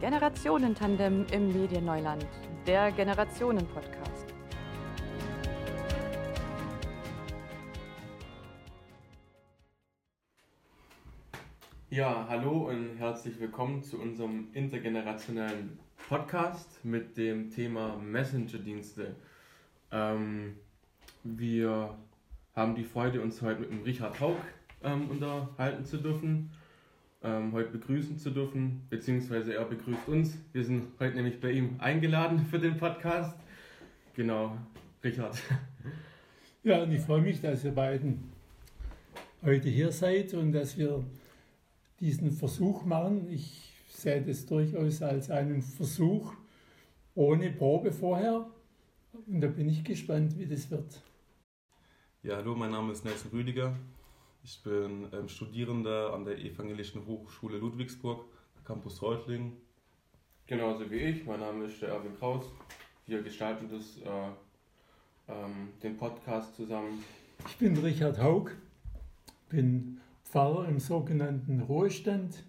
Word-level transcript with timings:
Generationentandem 0.00 1.26
im 1.30 1.48
Medienneuland, 1.48 2.26
der 2.66 2.90
Generationen-Podcast. 2.90 4.34
Ja, 11.90 12.24
hallo 12.30 12.70
und 12.70 12.96
herzlich 12.96 13.38
willkommen 13.38 13.82
zu 13.82 14.00
unserem 14.00 14.48
intergenerationellen 14.54 15.78
Podcast 16.08 16.82
mit 16.82 17.18
dem 17.18 17.50
Thema 17.50 17.98
Messenger-Dienste. 17.98 19.16
Ähm, 19.92 20.56
wir 21.24 21.94
haben 22.56 22.74
die 22.74 22.84
Freude, 22.84 23.20
uns 23.20 23.42
heute 23.42 23.60
mit 23.60 23.70
dem 23.70 23.82
Richard 23.82 24.18
Haug 24.18 24.38
ähm, 24.82 25.10
unterhalten 25.10 25.84
zu 25.84 25.98
dürfen, 25.98 26.52
ähm, 27.22 27.52
heute 27.52 27.70
begrüßen 27.70 28.18
zu 28.18 28.30
dürfen, 28.30 28.82
beziehungsweise 28.88 29.54
er 29.54 29.64
begrüßt 29.64 30.08
uns. 30.08 30.38
Wir 30.52 30.64
sind 30.64 30.84
heute 30.98 31.16
nämlich 31.16 31.40
bei 31.40 31.52
ihm 31.52 31.76
eingeladen 31.78 32.46
für 32.50 32.58
den 32.58 32.76
Podcast. 32.76 33.36
Genau, 34.14 34.56
Richard. 35.02 35.36
Ja, 36.62 36.82
und 36.82 36.92
ich 36.92 37.00
freue 37.00 37.22
mich, 37.22 37.40
dass 37.40 37.64
ihr 37.64 37.70
beiden 37.70 38.30
heute 39.42 39.70
hier 39.70 39.90
seid 39.92 40.34
und 40.34 40.52
dass 40.52 40.76
wir 40.76 41.02
diesen 42.00 42.32
Versuch 42.32 42.84
machen. 42.84 43.30
Ich 43.30 43.72
sehe 43.88 44.20
das 44.20 44.44
durchaus 44.44 45.00
als 45.00 45.30
einen 45.30 45.62
Versuch 45.62 46.34
ohne 47.14 47.50
Probe 47.50 47.92
vorher. 47.92 48.46
Und 49.26 49.40
da 49.40 49.46
bin 49.48 49.70
ich 49.70 49.82
gespannt, 49.84 50.38
wie 50.38 50.44
das 50.44 50.70
wird. 50.70 51.02
Ja, 52.22 52.36
hallo, 52.36 52.54
mein 52.54 52.72
Name 52.72 52.92
ist 52.92 53.06
Nelson 53.06 53.30
Rüdiger. 53.30 53.74
Ich 54.42 54.62
bin 54.62 55.06
ähm, 55.12 55.28
Studierender 55.28 56.14
an 56.14 56.24
der 56.24 56.38
Evangelischen 56.38 57.04
Hochschule 57.06 57.58
Ludwigsburg, 57.58 58.24
Campus 58.64 59.02
Reutlingen. 59.02 59.52
Genauso 60.46 60.90
wie 60.90 60.96
ich, 60.96 61.26
mein 61.26 61.40
Name 61.40 61.66
ist 61.66 61.82
Erwin 61.82 62.16
Kraus. 62.18 62.46
Wir 63.06 63.22
gestalten 63.22 63.68
das, 63.68 63.98
äh, 63.98 64.30
ähm, 65.28 65.68
den 65.82 65.96
Podcast 65.98 66.56
zusammen. 66.56 67.04
Ich 67.46 67.56
bin 67.58 67.76
Richard 67.76 68.18
Haug, 68.18 68.52
bin 69.50 70.00
Pfarrer 70.24 70.68
im 70.68 70.80
sogenannten 70.80 71.60
Ruhestand, 71.60 72.42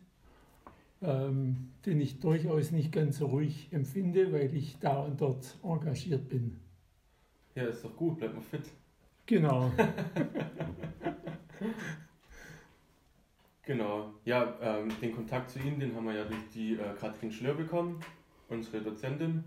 ähm, 1.02 1.72
den 1.86 2.00
ich 2.00 2.22
durchaus 2.22 2.72
nicht 2.72 2.94
ganz 2.94 3.18
so 3.18 3.28
ruhig 3.28 3.68
empfinde, 3.72 4.32
weil 4.32 4.56
ich 4.56 4.80
da 4.80 5.02
und 5.02 5.20
dort 5.20 5.58
engagiert 5.62 6.30
bin. 6.30 6.58
Ja, 7.54 7.64
ist 7.64 7.84
doch 7.84 7.96
gut, 7.98 8.18
bleib 8.18 8.34
mal 8.34 8.42
fit. 8.42 8.64
Genau. 9.26 9.72
Genau. 13.64 14.12
Ja, 14.26 14.56
ähm, 14.60 14.92
den 15.02 15.16
Kontakt 15.16 15.52
zu 15.52 15.60
Ihnen, 15.60 15.80
den 15.80 15.96
haben 15.96 16.06
wir 16.06 16.16
ja 16.16 16.26
durch 16.26 16.50
die 16.54 16.74
äh, 16.74 16.94
Katrin 17.00 17.32
Schlör 17.32 17.54
bekommen, 17.54 18.00
unsere 18.50 18.82
Dozentin, 18.82 19.44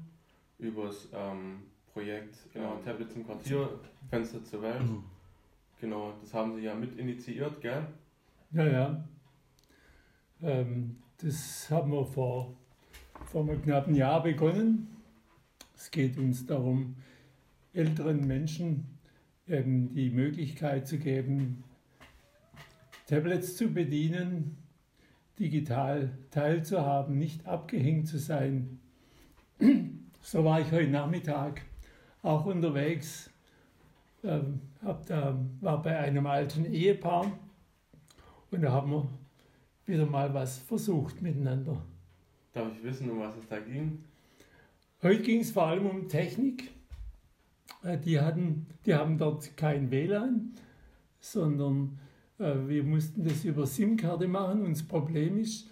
übers 0.59 1.09
ähm, 1.13 1.63
Projekt 1.93 2.37
genau, 2.53 2.77
Tablets 2.85 3.15
im 3.17 3.27
Quartier, 3.27 3.69
Fenster 4.09 4.43
zur 4.45 4.63
Welt. 4.63 4.83
Genau, 5.81 6.15
das 6.21 6.33
haben 6.33 6.55
Sie 6.55 6.63
ja 6.63 6.75
mit 6.75 6.97
initiiert, 6.99 7.61
gell? 7.61 7.87
Ja, 8.53 8.67
ja. 8.67 9.05
Ähm, 10.43 10.97
das 11.19 11.69
haben 11.71 11.93
wir 11.93 12.07
vor, 12.07 12.55
vor 13.27 13.43
einem 13.43 13.61
knappen 13.63 13.95
Jahr 13.95 14.23
begonnen. 14.23 14.97
Es 15.75 15.91
geht 15.91 16.17
uns 16.19 16.47
darum, 16.47 16.97
älteren 17.73 18.27
Menschen 18.27 18.87
eben 19.47 19.93
die 19.93 20.11
Möglichkeit 20.11 20.87
zu 20.87 20.99
geben, 20.99 21.65
Tablets 23.07 23.57
zu 23.57 23.69
bedienen, 23.69 24.57
digital 25.39 26.17
teilzuhaben, 26.31 27.19
nicht 27.19 27.47
abgehängt 27.47 28.09
zu 28.09 28.19
sein. 28.19 28.81
So 30.27 30.43
war 30.43 30.59
ich 30.59 30.73
heute 30.73 30.89
Nachmittag 30.89 31.61
auch 32.23 32.47
unterwegs, 32.47 33.29
ähm, 34.23 34.59
hab 34.83 35.05
da, 35.05 35.39
war 35.61 35.83
bei 35.83 35.99
einem 35.99 36.27
alten 36.27 36.65
Ehepaar 36.65 37.31
und 38.51 38.63
da 38.63 38.73
haben 38.73 38.91
wir 38.91 39.07
wieder 39.85 40.07
mal 40.07 40.33
was 40.33 40.59
versucht 40.61 41.21
miteinander. 41.21 41.77
Darf 42.55 42.73
ich 42.75 42.83
wissen, 42.83 43.11
um 43.11 43.21
was 43.21 43.37
es 43.37 43.47
da 43.49 43.59
ging? 43.61 44.03
Heute 45.03 45.23
ging 45.23 45.41
es 45.41 45.51
vor 45.51 45.67
allem 45.67 45.85
um 45.85 46.09
Technik. 46.09 46.71
Äh, 47.83 47.99
Die, 47.99 48.19
hatten, 48.19 48.67
die 48.87 48.95
haben 48.95 49.19
dort 49.19 49.57
kein 49.59 49.91
WLAN, 49.91 50.55
sondern 51.21 51.99
wir 52.39 52.83
mussten 52.83 53.25
das 53.25 53.45
über 53.45 53.67
SIM-Karte 53.67 54.29
machen. 54.29 54.63
Und 54.63 54.73
das 54.73 54.83
Problem 54.83 55.39
ist, 55.39 55.69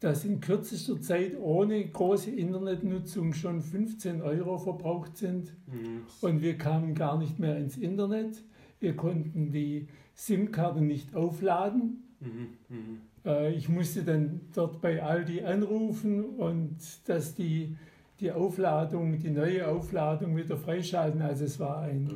dass 0.00 0.24
in 0.24 0.40
kürzester 0.40 1.00
Zeit 1.00 1.38
ohne 1.38 1.82
große 1.86 2.30
Internetnutzung 2.30 3.32
schon 3.32 3.62
15 3.62 4.20
Euro 4.20 4.58
verbraucht 4.58 5.16
sind. 5.16 5.54
Mhm. 5.66 6.02
Und 6.20 6.42
wir 6.42 6.58
kamen 6.58 6.94
gar 6.94 7.18
nicht 7.18 7.38
mehr 7.38 7.56
ins 7.56 7.78
Internet. 7.78 8.42
Wir 8.80 8.96
konnten 8.96 9.50
die 9.50 9.88
SIM-Karte 10.14 10.82
nicht 10.82 11.14
aufladen. 11.16 12.02
Mhm. 12.20 12.48
Mhm. 12.68 13.00
Äh, 13.24 13.54
Ich 13.54 13.68
musste 13.68 14.02
dann 14.02 14.42
dort 14.54 14.80
bei 14.82 15.02
Aldi 15.02 15.42
anrufen 15.42 16.24
und 16.24 16.76
dass 17.06 17.34
die, 17.34 17.76
die 18.20 18.30
Aufladung, 18.30 19.18
die 19.18 19.30
neue 19.30 19.66
Aufladung 19.68 20.36
wieder 20.36 20.56
freischalten. 20.56 21.22
Also 21.22 21.44
es 21.44 21.58
war 21.58 21.80
ein, 21.80 22.10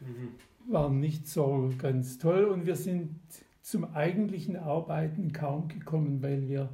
Mhm. 0.00 0.72
war 0.72 0.90
nicht 0.90 1.26
so 1.28 1.70
ganz 1.78 2.18
toll 2.18 2.44
und 2.44 2.66
wir 2.66 2.76
sind 2.76 3.16
zum 3.62 3.84
eigentlichen 3.94 4.56
Arbeiten 4.56 5.32
kaum 5.32 5.68
gekommen, 5.68 6.22
weil 6.22 6.48
wir 6.48 6.68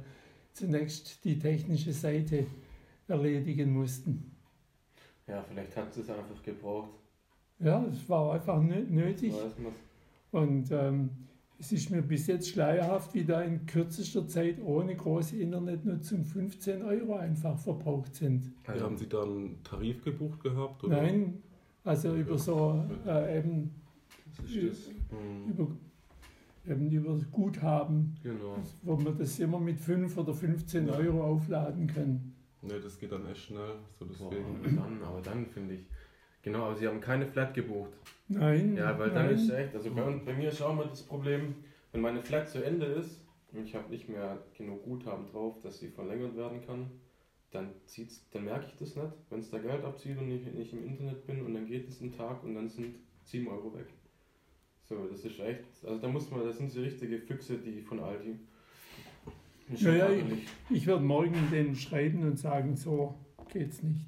zunächst 0.53 1.23
die 1.25 1.37
technische 1.39 1.93
Seite 1.93 2.47
erledigen 3.07 3.73
mussten. 3.73 4.31
Ja, 5.27 5.43
vielleicht 5.43 5.75
hat 5.75 5.93
sie 5.93 6.01
es 6.01 6.09
einfach 6.09 6.41
gebraucht. 6.41 6.89
Ja, 7.59 7.83
es 7.91 8.07
war 8.09 8.33
einfach 8.33 8.57
nö- 8.59 8.89
nötig 8.89 9.33
und 10.31 10.71
ähm, 10.71 11.09
es 11.59 11.71
ist 11.71 11.89
mir 11.89 12.01
bis 12.03 12.27
jetzt 12.27 12.49
schleierhaft, 12.49 13.13
wie 13.15 13.25
da 13.25 13.41
in 13.41 13.65
kürzester 13.65 14.27
Zeit 14.27 14.61
ohne 14.63 14.95
große 14.95 15.37
Internetnutzung 15.37 16.23
15 16.23 16.83
Euro 16.83 17.15
einfach 17.15 17.57
verbraucht 17.57 18.13
sind. 18.15 18.51
Ja, 18.67 18.79
haben 18.79 18.95
Sie 18.97 19.09
da 19.09 19.23
einen 19.23 19.61
Tarif 19.63 20.03
gebucht 20.03 20.41
gehabt? 20.43 20.83
Oder? 20.83 21.01
Nein, 21.01 21.41
also 21.87 22.15
über 22.15 22.37
so 22.37 22.83
äh, 23.05 23.39
eben, 23.39 23.73
Das 24.35 24.51
ist 24.51 24.87
das. 24.87 24.93
Über, 25.47 25.67
eben 26.67 26.91
über 26.91 27.17
Guthaben, 27.31 28.15
Genau. 28.23 28.57
wo 28.83 28.95
man 28.97 29.17
das 29.17 29.39
immer 29.39 29.59
mit 29.59 29.79
5 29.79 30.17
oder 30.17 30.33
15 30.33 30.89
Euro 30.89 31.23
aufladen 31.23 31.87
kann. 31.87 32.33
Ne, 32.61 32.79
das 32.83 32.99
geht 32.99 33.11
dann 33.11 33.25
echt 33.27 33.41
schnell. 33.43 33.75
So 33.97 34.05
Boah, 34.05 34.29
deswegen. 34.31 34.75
dann, 34.75 35.01
aber 35.03 35.21
dann 35.21 35.45
finde 35.45 35.75
ich. 35.75 35.85
Genau, 36.41 36.65
aber 36.65 36.75
sie 36.75 36.87
haben 36.87 36.99
keine 37.01 37.25
Flat 37.25 37.53
gebucht. 37.53 37.91
Nein, 38.27 38.75
Ja, 38.75 38.97
weil 38.99 39.09
dann 39.11 39.25
nein. 39.27 39.35
ist 39.35 39.49
echt, 39.49 39.75
also 39.75 39.89
bei, 39.93 40.01
bei 40.25 40.33
mir 40.33 40.49
ist 40.49 40.61
auch 40.61 40.71
immer 40.73 40.85
das 40.85 41.03
Problem, 41.03 41.55
wenn 41.91 42.01
meine 42.01 42.21
Flat 42.21 42.49
zu 42.49 42.63
Ende 42.63 42.85
ist 42.85 43.21
und 43.53 43.63
ich 43.63 43.73
habe 43.75 43.89
nicht 43.89 44.09
mehr 44.09 44.37
genug 44.57 44.83
Guthaben 44.83 45.25
drauf, 45.27 45.59
dass 45.61 45.79
sie 45.79 45.87
verlängert 45.89 46.35
werden 46.35 46.61
kann, 46.65 46.91
dann 47.57 47.69
zieht's, 47.85 48.25
dann 48.31 48.45
merke 48.45 48.67
ich 48.67 48.75
das 48.77 48.95
nicht, 48.95 49.13
wenn 49.29 49.39
es 49.39 49.49
da 49.49 49.57
Geld 49.59 49.83
abzieht 49.83 50.17
und 50.17 50.29
ich 50.31 50.45
nicht 50.53 50.73
im 50.73 50.85
Internet 50.85 51.25
bin 51.27 51.41
und 51.41 51.53
dann 51.53 51.65
geht 51.67 51.87
es 51.87 52.01
einen 52.01 52.11
Tag 52.15 52.43
und 52.43 52.55
dann 52.55 52.69
sind 52.69 52.95
7 53.23 53.47
Euro 53.47 53.73
weg. 53.75 53.87
So, 54.83 55.05
das 55.07 55.25
ist 55.25 55.39
echt, 55.39 55.65
also 55.85 55.99
da 56.01 56.07
muss 56.07 56.29
man, 56.31 56.43
das 56.45 56.57
sind 56.57 56.71
so 56.71 56.79
richtige 56.81 57.19
Füchse, 57.19 57.57
die 57.57 57.81
von 57.81 57.99
Aldi. 57.99 58.39
Ja, 59.75 59.91
ja, 59.91 60.05
ärgerlich. 60.07 60.47
Ich 60.69 60.87
werde 60.87 61.03
morgen 61.03 61.33
denen 61.51 61.75
schreiben 61.75 62.23
und 62.23 62.39
sagen, 62.39 62.75
so 62.77 63.15
geht's 63.51 63.83
nicht. 63.83 64.07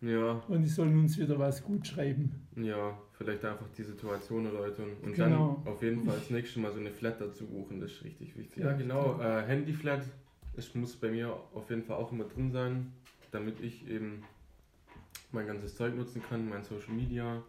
ja, 0.00 0.42
Und 0.48 0.62
die 0.62 0.68
sollen 0.68 0.98
uns 0.98 1.18
wieder 1.18 1.38
was 1.38 1.62
gut 1.62 1.86
schreiben. 1.86 2.32
ja, 2.56 2.98
vielleicht 3.12 3.44
einfach 3.44 3.68
die 3.76 3.82
Situation 3.82 4.46
erläutern 4.46 4.90
und 5.02 5.12
Genau. 5.14 5.60
dann 5.64 5.72
auf 5.72 5.82
jeden 5.82 6.02
Fall 6.04 6.16
das 6.18 6.30
nächste 6.30 6.60
Mal 6.60 6.72
so 6.72 6.80
eine 6.80 6.90
Flat 6.90 7.20
dazu 7.20 7.46
buchen, 7.46 7.80
das 7.80 7.90
ist 7.92 8.04
richtig 8.04 8.36
wichtig. 8.38 8.56
Ja, 8.62 8.70
Ja, 8.70 8.76
genau, 8.76 9.20
äh, 9.20 9.42
Handy-Flat, 9.46 10.02
es 10.56 10.74
muss 10.74 10.96
bei 10.96 11.10
mir 11.10 11.36
auf 11.54 11.68
jeden 11.70 11.84
Fall 11.84 11.96
auch 11.96 12.12
immer 12.12 12.24
drin 12.24 12.50
sein, 12.50 12.92
damit 13.30 13.60
ich 13.60 13.88
eben 13.88 14.22
mein 15.32 15.46
ganzes 15.46 15.76
Zeug 15.76 15.94
nutzen 15.94 16.22
kann, 16.22 16.48
mein 16.48 16.64
Social 16.64 16.94
Media, 16.94 17.42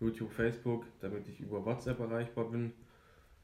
YouTube, 0.00 0.32
Facebook, 0.32 0.84
damit 1.00 1.28
ich 1.28 1.40
über 1.40 1.64
WhatsApp 1.64 2.00
erreichbar 2.00 2.50
bin. 2.50 2.72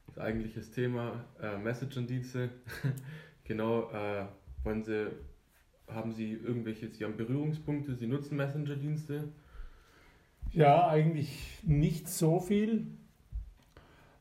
Das 0.07 0.19
eigentliches 0.19 0.71
Thema, 0.71 1.25
äh, 1.41 1.57
Messenger-Dienste. 1.57 2.49
genau, 3.43 3.91
äh, 3.91 4.25
wollen 4.63 4.83
Sie, 4.83 5.07
haben 5.87 6.13
Sie 6.13 6.33
irgendwelche, 6.33 6.89
Sie 6.89 7.03
haben 7.03 7.17
Berührungspunkte, 7.17 7.95
Sie 7.95 8.07
nutzen 8.07 8.37
Messenger-Dienste? 8.37 9.29
Ja, 10.53 10.87
eigentlich 10.87 11.59
nicht 11.63 12.07
so 12.07 12.39
viel, 12.39 12.87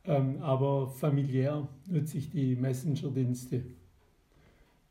ähm, 0.05 0.43
aber 0.43 0.89
familiär 0.89 1.69
nutze 1.87 2.19
ich 2.19 2.31
die 2.31 2.57
Messenger-Dienste. 2.57 3.63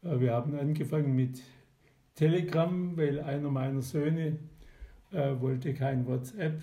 Äh, 0.06 0.20
wir 0.20 0.34
haben 0.34 0.58
angefangen 0.58 1.16
mit 1.16 1.42
Telegram, 2.14 2.96
weil 2.96 3.20
einer 3.20 3.50
meiner 3.50 3.82
Söhne 3.82 4.38
äh, 5.12 5.40
wollte 5.40 5.74
kein 5.74 6.06
WhatsApp, 6.06 6.62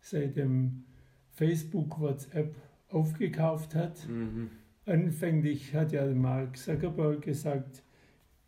seitdem 0.00 0.84
Facebook 1.30 1.98
WhatsApp 1.98 2.54
aufgekauft 2.88 3.74
hat. 3.74 4.06
Mhm. 4.08 4.50
Anfänglich 4.84 5.74
hat 5.74 5.92
ja 5.92 6.06
Mark 6.06 6.56
Zuckerberg 6.56 7.22
gesagt, 7.22 7.82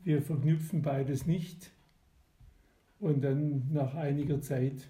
wir 0.02 0.20
verknüpfen 0.20 0.82
beides 0.82 1.26
nicht. 1.26 1.73
Und 2.99 3.23
dann 3.23 3.73
nach 3.73 3.94
einiger 3.94 4.41
Zeit 4.41 4.88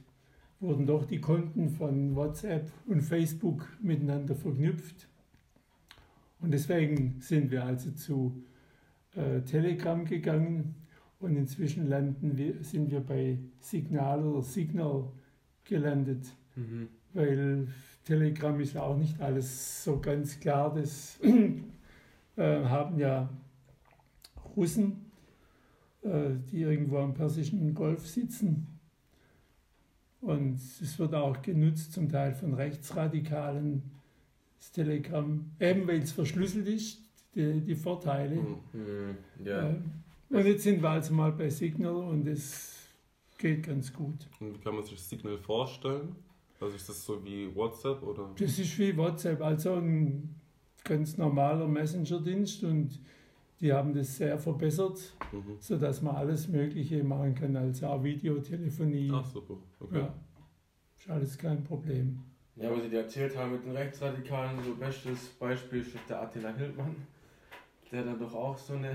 wurden 0.61 0.87
doch 0.87 1.05
die 1.05 1.21
Konten 1.21 1.69
von 1.69 2.17
WhatsApp 2.17 2.71
und 2.87 3.03
Facebook 3.03 3.69
miteinander 3.81 4.35
verknüpft. 4.35 5.09
Und 6.41 6.53
deswegen 6.53 7.21
sind 7.21 7.51
wir 7.51 7.65
also 7.65 7.91
zu 7.93 8.43
äh, 9.17 9.41
Telegram 9.43 10.05
gegangen 10.05 10.75
und 11.21 11.37
inzwischen 11.37 11.89
landen 11.89 12.37
wir, 12.37 12.63
sind 12.63 12.91
wir 12.91 13.01
bei 13.01 13.39
Signal 13.61 14.25
oder 14.25 14.43
Signal 14.43 15.05
gelandet, 15.65 16.27
Mhm. 16.57 16.89
weil 17.15 17.69
Telegram 18.05 18.59
ist 18.61 18.77
auch 18.77 18.97
nicht 18.97 19.21
alles 19.21 19.83
so 19.83 19.99
ganz 19.99 20.39
klar. 20.39 20.73
Das 20.75 21.19
äh, 22.37 22.65
haben 22.65 22.99
ja 22.99 23.29
Russen, 24.57 25.07
äh, 26.03 26.31
die 26.51 26.61
irgendwo 26.63 26.99
am 26.99 27.15
Persischen 27.15 27.75
Golf 27.75 28.07
sitzen. 28.07 28.67
Und 30.21 30.55
es 30.57 30.99
wird 30.99 31.15
auch 31.15 31.43
genutzt, 31.43 31.93
zum 31.93 32.09
Teil 32.09 32.35
von 32.35 32.55
Rechtsradikalen, 32.55 33.83
das 34.59 34.73
Telegram, 34.73 35.51
eben 35.61 35.87
weil 35.87 36.03
es 36.03 36.13
verschlüsselt 36.13 36.67
ist, 36.69 37.04
die, 37.35 37.61
die 37.61 37.75
Vorteile. 37.75 38.37
Mhm. 38.37 39.17
Ja. 39.45 39.71
Äh, 39.71 39.75
Und 40.31 40.47
jetzt 40.47 40.63
sind 40.65 40.83
wir 40.83 40.91
also 40.91 41.15
mal 41.15 41.33
bei 41.33 41.49
Signal 41.51 41.95
und 41.97 42.27
es 42.27 42.89
geht 43.39 43.65
ganz 43.67 43.93
gut. 43.93 44.29
Und 44.41 44.55
wie 44.55 44.59
kann 44.59 44.75
man 44.75 44.85
sich 44.85 45.01
Signal 45.01 45.39
vorstellen? 45.39 46.15
Also 46.61 46.77
ist 46.77 46.89
das 46.89 47.05
so 47.05 47.23
wie 47.25 47.55
WhatsApp 47.55 48.03
oder? 48.03 48.31
Das 48.39 48.59
ist 48.59 48.79
wie 48.79 48.97
WhatsApp, 48.97 49.41
also 49.43 49.75
ein 49.75 50.35
ganz 50.83 51.17
normaler 51.19 51.67
Messenger-Dienst 51.67 52.65
und 52.65 53.01
die 53.61 53.73
haben 53.73 53.93
das 53.95 54.17
sehr 54.17 54.39
verbessert, 54.39 54.99
Mhm. 55.33 55.57
sodass 55.59 56.01
man 56.03 56.15
alles 56.17 56.49
Mögliche 56.49 57.03
machen 57.05 57.35
kann, 57.35 57.57
also 57.57 57.87
auch 57.89 58.03
Videotelefonie. 58.03 59.11
Ach 59.13 59.25
super, 59.25 59.55
okay. 59.81 59.99
Ja, 60.01 60.15
ist 60.97 61.11
alles 61.11 61.37
kein 61.39 61.63
Problem. 61.65 62.21
Ja, 62.57 62.71
was 62.71 62.83
Sie 62.85 62.89
dir 62.91 63.01
erzählt 63.01 63.37
haben 63.37 63.53
mit 63.53 63.65
den 63.65 63.73
Rechtsradikalen, 63.73 64.63
so 64.63 64.75
bestes 64.77 65.29
Beispiel 65.41 65.81
ist 65.81 65.97
der 66.09 66.23
Attila 66.23 66.55
Hildmann, 66.55 66.95
der 67.95 68.03
dann 68.05 68.19
doch 68.19 68.35
auch 68.35 68.59
so 68.59 68.75
eine, 68.75 68.91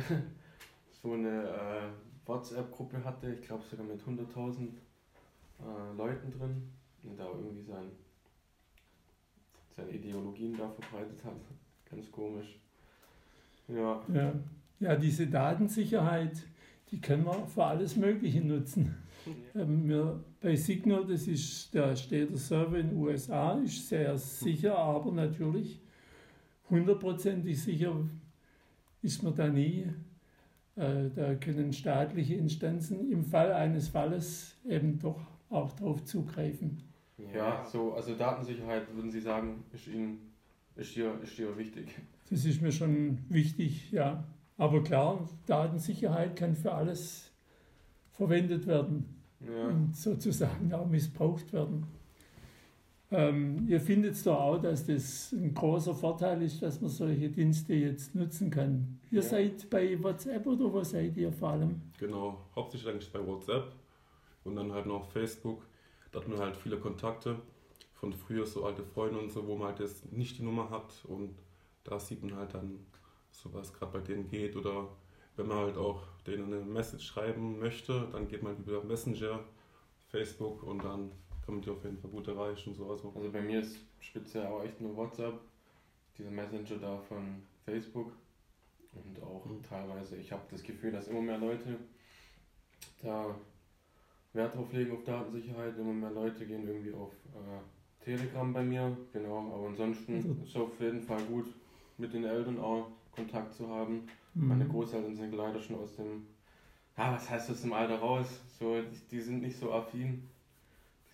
so 1.01 1.13
eine 1.13 1.44
äh, 1.44 2.28
WhatsApp-Gruppe 2.28 3.04
hatte, 3.04 3.34
ich 3.34 3.42
glaube 3.42 3.63
sogar 3.63 3.86
mit 3.86 4.01
100.000 4.01 4.68
äh, 5.60 5.98
Leuten 5.98 6.31
drin 6.31 6.69
und 7.04 7.18
da 7.18 7.25
irgendwie 7.25 7.63
sein, 7.63 7.90
seine 9.75 9.92
Ideologien 9.92 10.56
da 10.57 10.69
verbreitet 10.69 11.24
hat. 11.24 11.40
Ganz 11.90 12.12
komisch. 12.12 12.60
Ja, 13.68 14.01
Ja. 14.13 14.34
ja, 14.80 14.96
diese 14.96 15.28
Datensicherheit, 15.28 16.44
die 16.92 17.00
können 17.00 17.25
wir 17.25 17.48
für 17.48 17.63
alles 17.63 17.96
Mögliche 17.96 18.42
nutzen. 18.42 18.96
Ähm, 19.56 19.88
wir, 19.88 20.24
bei 20.42 20.56
Signal, 20.56 21.06
das 21.06 21.28
ist, 21.28 21.74
da 21.74 21.96
steht 21.96 22.31
der 22.31 22.38
Server 22.38 22.78
in 22.80 22.90
den 22.90 22.98
USA, 22.98 23.54
ist 23.60 23.88
sehr 23.88 24.18
sicher, 24.18 24.78
aber 24.78 25.12
natürlich 25.12 25.80
hundertprozentig 26.69 27.62
sicher 27.62 27.96
ist 29.01 29.24
man 29.24 29.36
da 29.36 29.48
nie. 29.48 29.88
Äh, 30.75 31.10
da 31.16 31.36
können 31.36 31.74
staatliche 31.74 32.36
Instanzen 32.36 33.12
im 33.12 33.24
Fall 33.24 33.51
eines 33.51 33.90
Falles 33.90 34.56
eben 34.68 35.00
doch 35.00 35.19
auch 35.50 35.72
darauf 35.74 36.04
zugreifen. 36.06 36.84
ja 37.34 37.66
so, 37.66 37.94
also 37.94 38.16
Datensicherheit 38.16 38.94
würden 38.96 39.12
Sie 39.12 39.19
sagen, 39.19 39.63
ist 39.74 39.88
Ihnen, 39.88 40.19
ist 40.75 40.92
hier, 40.92 41.19
ist 41.22 41.34
hier 41.34 41.57
wichtig. 41.57 41.96
Das 42.30 42.46
ist 42.46 42.62
mir 42.62 42.72
schon 42.72 43.19
wichtig, 43.30 43.92
ja. 43.92 44.24
Aber 44.57 44.84
klar, 44.84 45.28
Datensicherheit 45.46 46.36
kann 46.36 46.56
für 46.56 46.74
alles 46.74 47.31
verwendet 48.12 48.68
werden. 48.68 49.16
Ja. 49.42 49.68
und 49.68 49.96
sozusagen 49.96 50.74
auch 50.74 50.86
missbraucht 50.86 51.54
werden. 51.54 51.88
Ähm, 53.12 53.66
ihr 53.68 53.82
findet 53.82 54.14
es 54.14 54.24
doch 54.24 54.40
auch, 54.40 54.58
dass 54.62 54.86
das 54.86 55.32
ein 55.32 55.54
großer 55.54 55.96
Vorteil 55.96 56.44
ist, 56.44 56.62
dass 56.62 56.80
man 56.80 56.92
solche 56.92 57.30
Dienste 57.30 57.74
jetzt 57.74 58.14
nutzen 58.14 58.52
kann. 58.52 59.00
Ihr 59.10 59.22
Ja. 59.22 59.28
seid 59.28 59.68
bei 59.70 60.02
WhatsApp 60.04 60.46
oder 60.46 60.72
wo 60.72 60.84
seid 60.84 61.18
ihr 61.18 61.32
vor 61.32 61.50
allem? 61.50 61.82
Genau, 61.98 62.38
hauptsächlich 62.56 62.90
eigentlich 62.92 63.12
bei 63.12 63.26
WhatsApp 63.26 63.72
und 64.44 64.56
dann 64.56 64.72
halt 64.72 64.86
noch 64.86 65.10
Facebook. 65.10 65.66
Da 66.12 66.20
hat 66.20 66.28
man 66.28 66.38
halt 66.40 66.56
viele 66.56 66.78
Kontakte 66.78 67.38
von 67.96 68.14
früher, 68.14 68.46
so 68.46 68.64
alte 68.66 68.84
Freunde 68.84 69.20
und 69.20 69.32
so, 69.32 69.46
wo 69.48 69.56
man 69.56 69.70
halt 69.70 69.80
jetzt 69.80 70.12
nicht 70.14 70.38
die 70.38 70.44
Nummer 70.44 70.70
hat 70.70 71.04
und 71.08 71.36
da 71.84 72.00
sieht 72.00 72.24
man 72.24 72.36
halt 72.36 72.54
dann, 72.54 72.80
so 73.32 73.52
was 73.54 73.74
gerade 73.74 73.92
bei 73.92 74.00
denen 74.00 74.28
geht 74.28 74.56
oder 74.56 74.88
wenn 75.36 75.48
man 75.48 75.58
halt 75.58 75.78
auch 75.78 76.04
denen 76.28 76.54
eine 76.54 76.64
Message 76.64 77.06
schreiben 77.08 77.60
möchte, 77.60 78.08
dann 78.12 78.28
geht 78.28 78.44
man 78.44 78.56
halt 78.56 78.68
über 78.68 78.84
Messenger, 78.84 79.40
Facebook 80.10 80.62
und 80.64 80.84
dann 80.84 81.12
man 81.51 81.62
die 81.62 81.69
auf 81.69 81.84
jeden 81.84 81.98
Fall 81.98 82.10
gut 82.12 82.28
erreichen. 82.28 82.74
So. 82.74 82.90
Also, 82.92 83.12
Also 83.16 83.31
bei 83.31 83.42
mir 83.42 83.60
ist 83.62 83.78
speziell 84.00 84.48
auch 84.48 84.63
echt 84.63 84.80
nur 84.81 84.96
WhatsApp, 84.96 85.40
dieser 86.18 86.31
Messenger 86.31 86.78
da 86.81 86.98
von 86.98 87.42
Facebook 87.66 88.12
und 88.94 89.22
auch 89.24 89.46
Mhm. 89.46 89.62
teilweise, 89.63 90.18
ich 90.18 90.31
habe 90.31 90.44
das 90.51 90.63
Gefühl, 90.63 90.92
dass 90.92 91.07
immer 91.07 91.22
mehr 91.22 91.38
Leute 91.38 91.78
da 93.01 93.36
Wert 94.34 94.56
drauf 94.56 94.72
legen 94.74 94.92
auf 94.92 95.04
Datensicherheit, 95.04 95.78
immer 95.78 95.94
mehr 95.94 96.12
Leute 96.12 96.46
gehen 96.46 96.68
irgendwie 96.68 96.94
auf 96.94 97.12
äh, 97.34 98.04
Telegram 98.04 98.54
bei 98.54 98.63
mir, 98.63 98.96
genau, 99.13 99.51
aber 99.54 99.68
ansonsten 99.68 100.16
Also- 100.16 100.36
ist 100.44 100.56
auf 100.56 100.80
jeden 100.80 101.01
Fall 101.01 101.22
gut 101.24 101.48
mit 101.98 102.13
den 102.13 102.25
Eltern 102.25 102.60
auch 102.60 102.88
Kontakt 103.12 103.54
zu 103.54 103.68
haben. 103.68 104.07
Mhm. 104.36 104.48
Meine 104.48 104.68
Großeltern 104.68 105.16
sind 105.16 105.34
leider 105.34 105.60
schon 105.60 105.78
aus 105.78 105.96
dem, 105.96 106.28
ja, 106.98 107.13
was 107.13 107.30
heißt 107.30 107.50
aus 107.51 107.62
dem 107.62 107.74
Alter 107.74 108.00
raus? 108.00 108.40
So, 108.60 108.81
die, 108.81 109.07
die 109.12 109.19
sind 109.22 109.42
nicht 109.42 109.57
so 109.57 109.72
affin. 109.74 110.28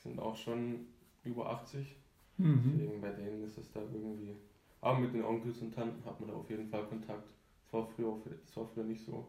Sind 0.05 0.19
auch 0.19 0.35
schon 0.35 0.85
über 1.23 1.49
80. 1.49 1.95
Mhm. 2.37 2.61
Deswegen 2.77 3.01
bei 3.01 3.09
denen 3.11 3.43
ist 3.43 3.57
es 3.57 3.71
da 3.71 3.81
irgendwie. 3.81 4.35
Aber 4.81 4.99
mit 4.99 5.13
den 5.13 5.23
Onkels 5.23 5.59
und 5.61 5.73
Tanten 5.73 6.05
hat 6.05 6.19
man 6.19 6.29
da 6.29 6.35
auf 6.35 6.49
jeden 6.49 6.67
Fall 6.69 6.85
Kontakt. 6.85 7.27
Das 7.65 7.73
war 7.73 7.87
früher, 7.87 8.15
das 8.45 8.55
war 8.55 8.67
früher 8.67 8.83
nicht 8.83 9.03
so. 9.03 9.25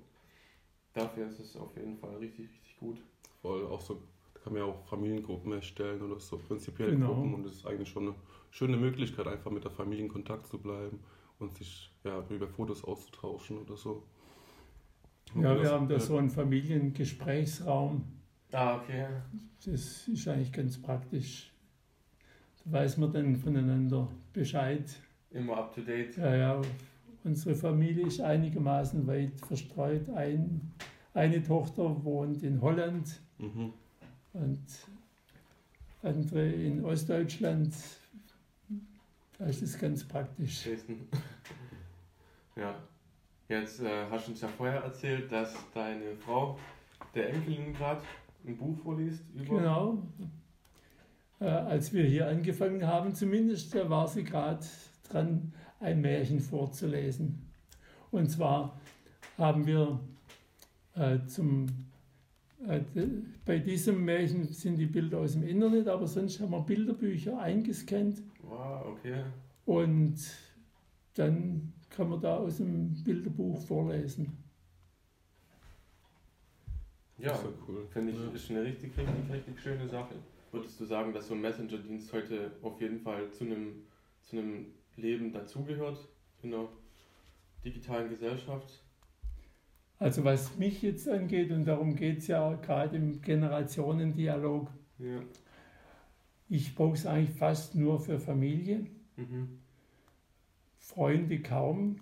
Dafür 0.93 1.27
ist 1.29 1.41
es 1.41 1.57
auf 1.57 1.75
jeden 1.77 1.97
Fall 1.97 2.15
richtig, 2.17 2.49
richtig 2.51 2.77
gut. 2.79 2.99
voll 3.43 3.67
auch 3.67 3.81
so, 3.81 4.03
da 4.35 4.41
kann 4.41 4.53
man 4.53 4.63
ja 4.63 4.69
auch 4.69 4.85
Familiengruppen 4.87 5.53
erstellen 5.53 6.03
oder 6.03 6.19
so 6.21 6.37
prinzipiell 6.39 6.91
Genau. 6.93 7.15
Gruppen 7.15 7.35
und 7.35 7.45
das 7.45 7.55
ist 7.55 7.67
eigentlich 7.67 7.89
schon 7.89 8.05
eine 8.09 8.15
schöne 8.51 8.77
Möglichkeit, 8.77 9.27
einfach 9.27 9.51
mit 9.51 9.65
der 9.65 9.71
Familie 9.71 10.05
in 10.05 10.11
Kontakt 10.11 10.47
zu 10.47 10.59
bleiben 10.59 10.99
und 11.39 11.55
sich 11.57 11.91
ja, 12.05 12.23
über 12.31 12.49
Fotos 12.49 12.83
auszutauschen 12.85 13.59
oder 13.59 13.77
so. 13.77 14.03
Und 15.35 15.43
Ja, 15.43 15.55
das- 15.55 15.63
wir 15.65 15.71
haben 15.71 15.89
da 15.89 15.99
so 16.01 16.17
einen 16.17 16.31
Familiengesprächsraum. 16.31 18.05
Ah, 18.53 18.77
okay. 18.77 19.07
Das 19.65 20.07
ist 20.09 20.29
eigentlich 20.29 20.53
ganz 20.53 20.81
praktisch. 20.81 21.51
Da 22.65 22.73
weiß 22.73 22.97
man 22.99 23.13
dann 23.13 23.37
voneinander 23.37 24.09
Bescheid. 24.33 24.85
Immer 25.31 25.57
up 25.59 25.75
to 25.75 25.81
date. 25.83 26.17
Ja, 26.17 26.35
ja, 26.35 26.63
unsere 27.25 27.55
Familie 27.55 28.07
ist 28.07 28.21
einigermaßen 28.21 29.07
weit 29.07 29.39
verstreut. 29.41 30.09
Ein, 30.11 30.73
eine 31.15 31.43
Tochter 31.43 32.05
wohnt 32.05 32.43
in 32.43 32.61
Holland 32.61 33.21
Mhm. 33.39 33.73
und 34.33 34.63
andere 36.03 36.49
in 36.51 36.83
Ostdeutschland. 36.85 37.75
Da 39.39 39.45
ist 39.47 39.61
es 39.61 39.79
ganz 39.79 40.05
praktisch. 40.05 40.63
Dresden. 40.63 41.07
ja. 42.57 42.75
Jetzt 43.49 43.81
äh, 43.81 44.07
hast 44.11 44.27
du 44.27 44.31
uns 44.33 44.41
ja 44.41 44.49
vorher 44.49 44.81
erzählt, 44.81 45.31
dass 45.31 45.55
deine 45.75 46.17
Frau 46.17 46.59
der 47.15 47.29
Enkelin 47.35 47.75
gerade 47.75 48.01
ein 48.47 48.57
Buch 48.57 48.79
vorliest 48.79 49.25
über. 49.35 49.59
Genau. 49.59 50.03
Äh, 51.41 51.45
als 51.47 51.93
wir 51.93 52.05
hier 52.05 52.29
angefangen 52.29 52.87
haben, 52.87 53.15
zumindest, 53.15 53.75
da 53.75 53.91
war 53.91 54.09
sie 54.09 54.25
gerade 54.25 54.65
dran, 55.11 55.53
ein 55.81 56.01
Märchen 56.01 56.41
vorzulesen. 56.41 57.51
Und 58.11 58.31
zwar 58.31 58.81
haben 59.37 59.67
wir 59.67 60.01
äh, 60.95 61.19
zum, 61.27 61.67
äh, 62.67 62.81
bei 63.45 63.59
diesem 63.59 64.05
Märchen 64.05 64.45
sind 64.45 64.79
die 64.79 64.87
Bilder 64.87 65.19
aus 65.19 65.33
dem 65.33 65.43
Internet, 65.43 65.89
aber 65.89 66.07
sonst 66.07 66.41
haben 66.41 66.53
wir 66.53 66.61
Bilderbücher 66.61 67.39
eingescannt 67.39 68.23
Wow, 68.43 68.87
okay. 68.87 69.25
und 69.67 70.17
dann 71.15 71.73
kann 71.91 72.09
man 72.09 72.21
da 72.21 72.37
aus 72.37 72.59
dem 72.59 72.95
Bilderbuch 73.05 73.61
vorlesen. 73.61 74.33
Ja, 77.19 77.31
Das 77.31 77.39
ist 77.41 77.45
ja 77.47 77.51
cool. 77.69 77.87
finde 77.91 78.13
ich, 78.13 78.19
Ja. 78.19 78.31
ist 78.31 78.51
eine 78.51 78.63
richtig, 78.63 78.97
richtig, 78.97 79.31
richtig 79.33 79.61
schöne 79.61 79.89
Sache. 79.89 80.15
Würdest 80.53 80.79
du 80.81 80.85
sagen, 80.85 81.13
dass 81.13 81.29
so 81.29 81.35
ein 81.35 81.41
Messenger-Dienst 81.41 82.13
heute 82.13 82.53
auf 82.63 82.81
jeden 82.81 83.01
Fall 83.01 83.31
zu 83.33 83.45
einem, 83.45 83.83
zu 84.23 84.37
einem 84.39 84.67
Leben 84.97 85.33
dazugehört 85.33 86.09
in 86.43 86.53
einer 86.55 86.69
digitalen 87.65 88.09
Gesellschaft? 88.11 88.83
Also 89.99 90.25
was 90.25 90.57
mich 90.59 90.83
jetzt 90.83 91.09
angeht, 91.09 91.51
und 91.51 91.65
darum 91.65 91.97
geht 91.97 92.19
es 92.19 92.27
ja 92.27 92.55
gerade 92.55 92.97
im 92.97 93.21
Generationendialog, 93.23 94.71
Ja. 94.99 95.21
Ich 96.49 96.75
brauche 96.77 96.95
es 96.95 97.07
eigentlich 97.07 97.37
fast 97.37 97.75
nur 97.75 97.99
für 97.99 98.21
Familie, 98.21 98.87
Mhm. 99.17 99.59
Freunde 100.79 101.41
kaum. 101.41 102.01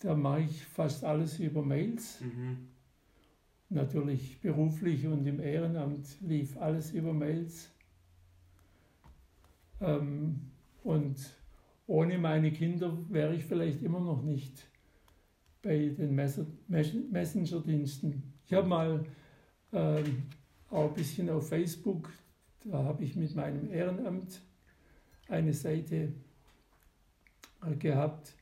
da 0.00 0.14
mache 0.16 0.40
ich 0.42 0.64
fast 0.64 1.04
alles 1.04 1.38
über 1.38 1.62
Mails. 1.62 2.20
Mhm. 2.20 2.68
Natürlich 3.70 4.40
beruflich 4.40 5.06
und 5.06 5.26
im 5.26 5.40
Ehrenamt 5.40 6.20
lief 6.20 6.56
alles 6.56 6.92
über 6.92 7.12
Mails. 7.12 7.70
Ähm, 9.80 10.50
und 10.82 11.16
ohne 11.86 12.18
meine 12.18 12.50
Kinder 12.50 12.96
wäre 13.10 13.34
ich 13.34 13.44
vielleicht 13.44 13.82
immer 13.82 14.00
noch 14.00 14.22
nicht 14.22 14.68
bei 15.62 15.88
den 15.88 16.14
Messenger-Diensten. 16.14 18.22
Ich 18.46 18.54
habe 18.54 18.66
mal 18.66 19.04
ähm, 19.72 20.22
auch 20.70 20.88
ein 20.88 20.94
bisschen 20.94 21.28
auf 21.28 21.48
Facebook, 21.48 22.10
da 22.64 22.84
habe 22.84 23.04
ich 23.04 23.16
mit 23.16 23.34
meinem 23.34 23.70
Ehrenamt 23.70 24.40
eine 25.28 25.52
Seite 25.52 26.14
äh, 27.66 27.76
gehabt. 27.76 28.32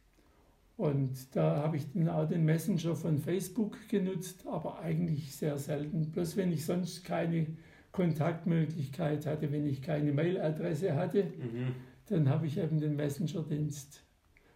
Und 0.77 1.35
da 1.35 1.57
habe 1.57 1.77
ich 1.79 1.91
dann 1.93 2.09
auch 2.09 2.29
den 2.29 2.45
Messenger 2.45 2.95
von 2.95 3.19
Facebook 3.19 3.77
genutzt, 3.89 4.47
aber 4.47 4.79
eigentlich 4.81 5.35
sehr 5.35 5.57
selten. 5.57 6.11
Bloß 6.13 6.37
wenn 6.37 6.53
ich 6.53 6.67
sonst 6.67 7.03
keine 7.05 7.47
Kontaktmöglichkeit 7.93 9.25
hatte, 9.25 9.51
wenn 9.53 9.67
ich 9.67 9.81
keine 9.81 10.13
Mailadresse 10.13 10.95
hatte, 10.95 11.25
Mhm. 11.25 11.75
dann 12.09 12.29
habe 12.29 12.47
ich 12.47 12.59
eben 12.59 12.79
den 12.79 12.95
Messenger-Dienst 12.97 14.03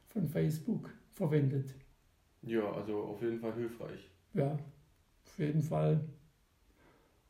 von 0.08 0.28
Facebook 0.28 0.90
verwendet. 1.12 1.74
Ja, 2.42 2.70
also 2.72 2.98
auf 3.04 3.22
jeden 3.22 3.38
Fall 3.40 3.54
hilfreich. 3.54 4.10
Ja, 4.34 4.52
auf 5.24 5.38
jeden 5.38 5.62
Fall. 5.62 6.00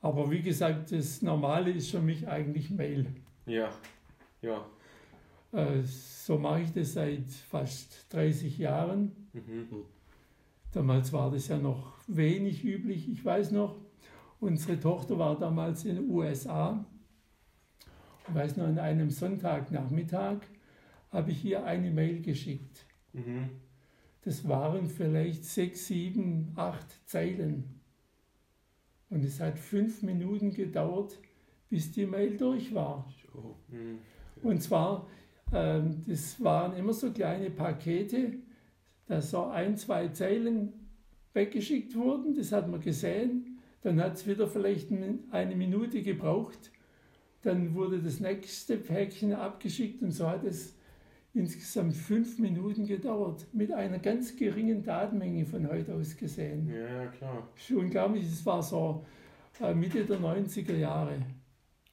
Aber 0.01 0.31
wie 0.31 0.43
gesagt, 0.43 0.91
das 0.93 1.23
Normale 1.23 1.71
ist 1.71 1.91
für 1.91 2.01
mich 2.01 2.27
eigentlich 2.27 2.71
Mail. 2.71 3.07
Ja, 3.47 3.71
ja. 4.43 4.65
Äh, 5.53 5.83
So 5.83 6.39
mache 6.39 6.63
ich 6.63 6.73
das 6.73 6.93
seit 6.93 7.29
fast 7.29 8.07
30 8.13 8.59
Jahren. 8.59 9.29
Mhm. 9.33 9.85
Damals 10.73 11.13
war 11.13 11.31
das 11.31 11.49
ja 11.49 11.59
noch 11.59 11.99
wenig 12.07 12.65
üblich. 12.65 13.09
Ich 13.09 13.25
weiß 13.25 13.51
noch, 13.51 13.77
unsere 14.39 14.79
Tochter 14.79 15.19
war 15.19 15.39
damals 15.39 15.85
in 15.85 15.97
den 15.97 16.11
USA. 16.11 16.85
Ich 18.29 18.35
weiß 18.35 18.57
noch, 18.59 18.67
an 18.67 18.79
einem 18.79 19.11
Sonntagnachmittag 19.11 20.39
habe 21.11 21.33
ich 21.33 21.45
ihr 21.45 21.65
eine 21.65 21.91
Mail 21.91 22.23
geschickt. 22.23 22.87
Mhm. 23.13 23.51
Das 24.23 24.47
waren 24.47 24.87
vielleicht 24.89 25.45
sechs, 25.45 25.87
sieben, 25.87 26.53
acht 26.55 26.87
Zeilen. 27.09 27.81
Und 29.09 29.25
es 29.25 29.41
hat 29.41 29.59
fünf 29.59 30.03
Minuten 30.03 30.53
gedauert, 30.53 31.19
bis 31.69 31.91
die 31.91 32.07
Mail 32.07 32.37
durch 32.37 32.73
war. 32.73 33.13
Mhm. 33.69 33.99
Und 34.43 34.63
zwar, 34.63 35.09
das 35.51 36.43
waren 36.43 36.77
immer 36.77 36.93
so 36.93 37.11
kleine 37.11 37.51
Pakete, 37.51 38.35
da 39.07 39.21
so 39.21 39.45
ein, 39.47 39.77
zwei 39.77 40.09
Zeilen 40.09 40.73
weggeschickt 41.33 41.95
wurden, 41.97 42.35
das 42.35 42.53
hat 42.53 42.69
man 42.69 42.81
gesehen. 42.81 43.59
Dann 43.83 44.01
hat 44.01 44.15
es 44.15 44.27
wieder 44.27 44.47
vielleicht 44.47 44.91
ein- 44.91 45.25
eine 45.31 45.57
Minute 45.57 46.03
gebraucht. 46.03 46.71
Dann 47.43 47.75
wurde 47.75 47.99
das 48.01 48.21
nächste 48.21 48.77
Päckchen 48.77 49.33
abgeschickt 49.33 50.03
und 50.03 50.11
so 50.13 50.29
hat 50.29 50.45
es 50.45 50.77
insgesamt 51.33 51.97
fünf 51.97 52.39
Minuten 52.39 52.87
gedauert, 52.87 53.47
mit 53.53 53.73
einer 53.73 53.99
ganz 54.01 54.37
geringen 54.37 54.83
Datenmenge 54.83 55.47
von 55.47 55.69
heute 55.69 55.95
aus 55.95 56.17
gesehen. 56.17 56.69
Ja, 56.69 57.07
klar. 57.07 57.49
Ist 57.57 57.71
unglaublich, 57.71 58.25
es 58.25 58.45
war 58.45 58.63
so 58.63 59.05
äh, 59.61 59.73
Mitte 59.75 60.05
der 60.05 60.19
90er 60.21 60.77
Jahre, 60.77 61.23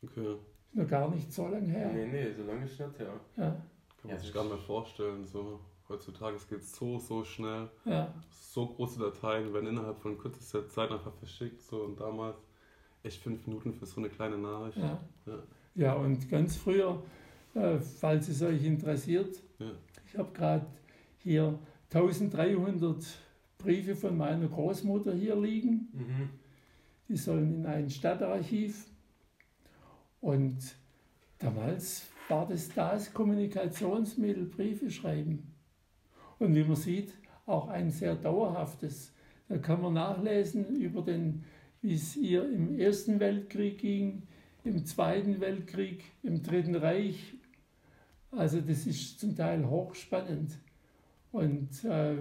Okay. 0.03 0.35
Noch 0.74 0.88
gar 0.88 1.09
nicht 1.09 1.31
so 1.31 1.47
lange 1.47 1.67
her. 1.67 1.91
Nee, 1.93 2.07
nee, 2.07 2.31
so 2.31 2.43
lange 2.43 2.65
ist 2.65 2.79
nicht 2.79 3.00
her. 3.00 3.13
Ja, 3.38 3.43
Kann 3.43 3.62
man 4.03 4.12
Ja, 4.12 4.17
sich 4.19 4.33
gar 4.33 4.43
nicht 4.43 4.53
mehr 4.53 4.62
vorstellen. 4.63 5.25
So. 5.25 5.59
Heutzutage 5.89 6.38
geht 6.50 6.59
es 6.59 6.75
so, 6.75 7.00
so 7.00 7.24
schnell. 7.24 7.69
ja. 7.86 8.13
So 8.29 8.65
große 8.67 9.00
Dateien 9.00 9.53
werden 9.53 9.67
innerhalb 9.67 10.00
von 10.00 10.17
kürzester 10.17 10.67
Zeit 10.67 10.91
einfach 10.91 11.13
verschickt. 11.13 11.62
So. 11.62 11.83
Und 11.83 12.00
damals 12.00 12.38
echt 13.03 13.21
fünf 13.21 13.45
Minuten 13.47 13.71
für 13.74 13.86
so 13.86 14.00
eine 14.01 14.09
kleine 14.09 14.38
Nachricht. 14.38 14.77
Ja. 14.77 15.00
Ja. 15.25 15.43
ja, 15.75 15.93
und 15.93 16.27
ganz 16.29 16.55
früher, 16.57 17.01
äh, 17.53 17.77
falls 17.79 18.27
es 18.29 18.41
euch 18.41 18.63
interessiert, 18.65 19.41
Ja. 19.59 19.71
ich 20.05 20.17
habe 20.17 20.31
gerade 20.33 20.65
hier 21.19 21.57
1300 21.93 23.05
Briefe 23.59 23.95
von 23.95 24.17
meiner 24.17 24.47
Großmutter 24.47 25.13
hier 25.13 25.36
liegen. 25.36 25.89
Mhm. 25.93 26.29
Die 27.07 27.15
sollen 27.17 27.53
in 27.55 27.65
ein 27.65 27.89
Stadtarchiv. 27.89 28.86
Und 30.21 30.57
damals 31.39 32.07
war 32.27 32.47
das 32.47 32.69
das 32.69 33.13
Kommunikationsmittel, 33.13 34.45
Briefe 34.45 34.91
schreiben. 34.91 35.53
Und 36.39 36.55
wie 36.55 36.63
man 36.63 36.75
sieht, 36.75 37.13
auch 37.45 37.67
ein 37.69 37.91
sehr 37.91 38.15
dauerhaftes. 38.15 39.13
Da 39.47 39.57
kann 39.57 39.81
man 39.81 39.93
nachlesen 39.93 40.75
über 40.75 41.01
den, 41.01 41.45
wie 41.81 41.95
es 41.95 42.15
ihr 42.15 42.50
im 42.50 42.77
Ersten 42.77 43.19
Weltkrieg 43.19 43.79
ging, 43.79 44.24
im 44.63 44.86
Zweiten 44.86 45.39
Weltkrieg, 45.39 46.03
im 46.24 46.43
Dritten 46.43 46.75
Reich. 46.75 47.36
Also 48.31 48.59
das 48.59 48.86
ist 48.86 49.19
zum 49.19 49.36
Teil 49.36 49.67
hochspannend. 49.69 50.57
Und 51.31 51.86
äh, 51.86 52.17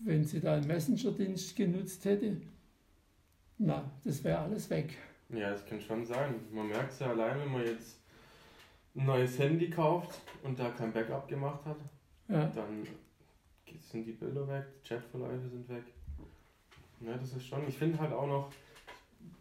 wenn 0.00 0.24
sie 0.24 0.40
da 0.40 0.54
einen 0.54 0.66
Messenger-Dienst 0.68 1.56
genutzt 1.56 2.04
hätte, 2.04 2.40
na, 3.58 3.90
das 4.04 4.22
wäre 4.22 4.38
alles 4.38 4.70
weg. 4.70 4.96
Ja, 5.30 5.50
das 5.50 5.64
kann 5.66 5.80
schon 5.80 6.04
sein. 6.06 6.34
Man 6.50 6.68
merkt 6.68 6.92
es 6.92 7.00
ja 7.00 7.10
allein, 7.10 7.38
wenn 7.40 7.52
man 7.52 7.64
jetzt 7.64 8.00
ein 8.94 9.04
neues 9.04 9.38
Handy 9.38 9.68
kauft 9.70 10.20
und 10.42 10.58
da 10.58 10.70
kein 10.70 10.92
Backup 10.92 11.28
gemacht 11.28 11.64
hat, 11.64 11.76
Ja, 12.28 12.46
dann 12.46 12.86
sind 13.80 14.04
die 14.06 14.12
Bilder 14.12 14.46
weg, 14.48 14.64
die 14.82 14.88
Chatverläufe 14.88 15.48
sind 15.48 15.68
weg. 15.68 15.84
Ja, 17.00 17.16
das 17.16 17.34
ist 17.34 17.46
schon. 17.46 17.66
Ich 17.68 17.76
finde 17.76 17.98
halt 17.98 18.12
auch 18.12 18.26
noch 18.26 18.50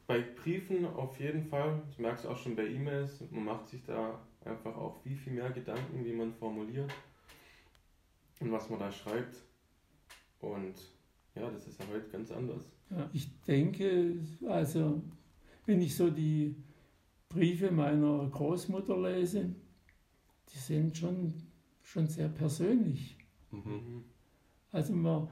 bei 0.05 0.19
Briefen 0.21 0.85
auf 0.85 1.19
jeden 1.19 1.45
Fall, 1.45 1.81
das 1.87 1.97
merkst 1.97 2.25
du 2.25 2.29
auch 2.29 2.37
schon 2.37 2.55
bei 2.55 2.65
E-Mails, 2.65 3.21
man 3.31 3.45
macht 3.45 3.67
sich 3.67 3.83
da 3.83 4.19
einfach 4.45 4.75
auch 4.75 4.95
viel, 5.03 5.17
viel 5.17 5.33
mehr 5.33 5.49
Gedanken, 5.49 6.05
wie 6.05 6.13
man 6.13 6.33
formuliert 6.33 6.91
und 8.39 8.51
was 8.51 8.69
man 8.69 8.79
da 8.79 8.91
schreibt. 8.91 9.37
Und 10.39 10.75
ja, 11.35 11.49
das 11.49 11.67
ist 11.67 11.79
ja 11.79 11.85
heute 11.91 12.07
ganz 12.09 12.31
anders. 12.31 12.63
ja. 12.89 13.09
Ich 13.11 13.41
denke, 13.41 14.17
also 14.47 15.01
wenn 15.67 15.81
ich 15.81 15.95
so 15.95 16.09
die 16.09 16.55
Briefe 17.29 17.69
meiner 17.69 18.27
Großmutter 18.29 18.99
lese, 18.99 19.53
die 20.51 20.57
sind 20.57 20.97
schon, 20.97 21.33
schon 21.83 22.07
sehr 22.07 22.29
persönlich. 22.29 23.15
Mhm. 23.51 24.03
Also 24.71 24.93
man, 24.93 25.27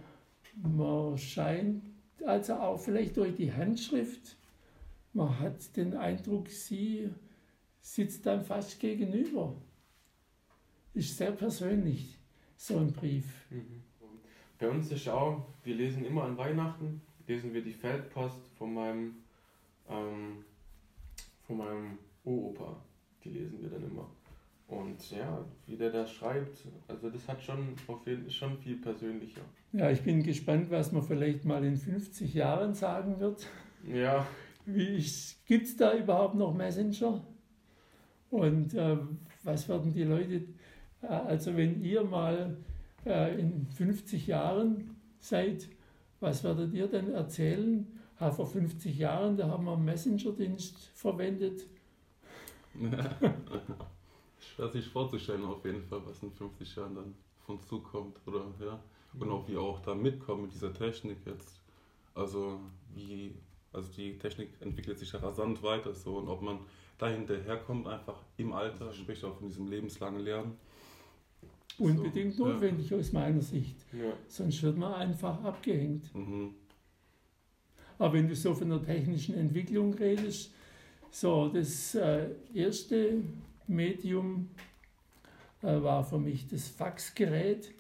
man 0.62 1.18
scheint, 1.18 1.84
also 2.26 2.54
auch 2.56 2.78
vielleicht 2.78 3.18
durch 3.18 3.36
die 3.36 3.52
Handschrift, 3.52 4.38
man 5.14 5.40
hat 5.40 5.76
den 5.78 5.96
Eindruck, 5.96 6.50
sie 6.50 7.10
sitzt 7.82 8.26
dann 8.26 8.44
fast 8.44 8.80
gegenüber. 8.80 9.56
Ist 10.94 11.18
sehr 11.18 11.32
persönlich, 11.32 12.18
so 12.58 12.78
ein 12.78 12.92
Brief. 12.92 13.26
Mhm. 13.50 13.84
Bei 14.58 14.70
uns 14.70 14.92
ist 14.92 15.08
auch, 15.08 15.48
wir 15.64 15.76
lesen 15.76 16.06
immer 16.06 16.24
an 16.24 16.38
Weihnachten, 16.38 17.02
lesen 17.28 17.54
wir 17.54 17.62
die 17.62 17.74
Feldpost 17.74 18.48
von 18.58 18.74
meinem, 18.74 19.16
ähm, 19.90 20.44
von 21.42 21.58
meinem 21.58 21.98
Uropa. 22.24 22.82
Die 23.24 23.30
lesen 23.30 23.62
wir 23.62 23.70
dann 23.70 23.84
immer. 23.84 24.10
Und 24.68 25.12
ja, 25.12 25.46
wie 25.68 25.78
der 25.78 25.92
das 25.92 26.12
schreibt, 26.12 26.58
also 26.88 27.10
das 27.10 27.28
hat 27.28 27.42
schon 27.42 27.76
auf 27.88 28.06
jeden 28.08 28.30
schon 28.30 28.58
viel 28.58 28.78
persönlicher. 28.78 29.42
Ja, 29.74 29.92
ich 29.92 30.02
bin 30.02 30.24
gespannt, 30.24 30.72
was 30.72 30.92
man 30.92 31.04
vielleicht 31.04 31.46
mal 31.46 31.64
in 31.64 31.78
50 31.78 32.34
Jahren 32.34 32.74
sagen 32.74 33.20
wird. 33.20 33.48
Ja, 33.88 34.26
gibt 34.66 35.66
es 35.68 35.78
da 35.78 35.96
überhaupt 35.96 36.36
noch 36.36 36.54
Messenger? 36.54 37.24
Und 38.32 38.74
äh, 38.74 38.98
was 39.44 39.70
werden 39.70 39.94
die 39.94 40.04
Leute, 40.04 40.46
äh, 41.04 41.08
also 41.08 41.56
wenn 41.56 41.84
ihr 41.84 42.04
mal 42.04 42.58
äh, 43.06 43.40
in 43.40 43.68
50 43.68 44.26
Jahren 44.28 44.96
seid, 45.20 45.70
was 46.20 46.44
werdet 46.44 46.74
ihr 46.74 46.88
dann 46.88 47.12
erzählen? 47.12 47.86
Ha, 48.20 48.32
vor 48.32 48.48
50 48.48 48.98
Jahren, 48.98 49.36
da 49.36 49.48
haben 49.50 49.66
wir 49.66 49.74
einen 49.74 49.86
Messenger-Dienst 49.86 50.92
verwendet. 50.94 51.66
Schwer 54.40 54.70
sich 54.70 54.88
vorzustellen 54.88 55.44
auf 55.46 55.66
jeden 55.66 55.82
Fall, 55.84 56.02
was 56.06 56.22
in 56.24 56.32
50 56.32 56.76
Jahren 56.76 56.96
dann 56.96 57.16
von 57.46 57.56
uns 57.58 57.68
zukommt. 57.68 58.20
Oder, 58.26 58.46
ja. 58.60 58.80
Und 59.20 59.30
auch 59.30 59.48
wie 59.48 59.58
auch 59.58 59.80
da 59.80 59.96
mitkommen 59.96 60.44
mit 60.44 60.54
dieser 60.54 60.74
Technik 60.74 61.18
jetzt. 61.26 61.62
Also 62.14 62.60
wie, 62.94 63.34
also 63.74 63.90
die 63.94 64.18
Technik 64.18 64.50
entwickelt 64.62 64.98
sich 65.00 65.12
ja 65.12 65.20
rasant 65.20 65.62
weiter 65.64 65.94
so 65.94 66.18
und 66.18 66.28
ob 66.28 66.42
man 66.42 66.60
da 66.98 67.08
hinterherkommt, 67.10 67.88
einfach 67.88 68.22
im 68.38 68.54
Alter, 68.54 68.94
sprich 68.94 69.24
auch 69.26 69.36
von 69.38 69.48
diesem 69.48 69.68
lebenslangen 69.68 70.22
Lernen. 70.22 70.58
Unbedingt 71.78 72.34
So, 72.34 72.48
ja. 72.48 72.54
notwendig 72.54 72.94
aus 72.94 73.12
meiner 73.12 73.42
Sicht. 73.42 73.76
ja. 73.92 74.14
Sonst 74.28 74.64
wird 74.64 74.78
man 74.78 74.94
einfach 74.94 75.44
abgehängt. 75.44 76.14
Mhm. 76.16 76.56
Aber 77.98 78.14
wenn 78.14 78.28
du 78.28 78.36
so 78.36 78.54
von 78.54 78.70
der 78.70 78.84
technischen 78.84 79.36
Entwicklung 79.36 79.94
redest, 79.94 80.52
so 81.12 81.48
das 81.48 81.96
äh, 81.96 82.28
erste 82.54 83.22
Medium 83.68 84.50
äh, 85.62 85.82
war 85.82 86.04
für 86.04 86.20
mich 86.20 86.48
das 86.48 86.68
Faxgerät. 86.68 87.74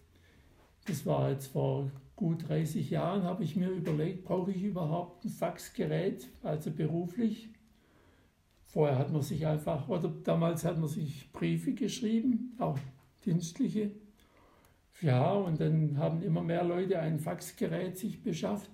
Das 0.88 1.06
war 1.06 1.32
jetzt 1.32 1.48
vor 1.48 1.92
gut 2.16 2.48
30 2.48 2.90
Jahren 2.90 3.24
habe 3.24 3.44
ich 3.44 3.56
mir 3.56 3.70
überlegt, 3.70 4.24
brauche 4.24 4.52
ich 4.52 4.64
überhaupt 4.64 5.26
ein 5.26 5.30
Faxgerät, 5.30 6.28
also 6.44 6.72
beruflich. 6.72 7.50
Vorher 8.64 8.98
hat 8.98 9.12
man 9.12 9.22
sich 9.22 9.46
einfach, 9.46 9.88
oder 9.90 10.14
damals 10.24 10.64
hat 10.66 10.80
man 10.80 10.88
sich 10.88 11.32
Briefe 11.32 11.74
geschrieben, 11.74 12.56
auch 12.60 12.78
dienstliche. 13.26 13.92
Ja, 15.02 15.34
und 15.34 15.60
dann 15.60 15.98
haben 15.98 16.22
immer 16.22 16.42
mehr 16.42 16.64
Leute 16.64 17.00
ein 17.00 17.20
Faxgerät 17.20 17.98
sich 17.98 18.24
beschafft. 18.24 18.70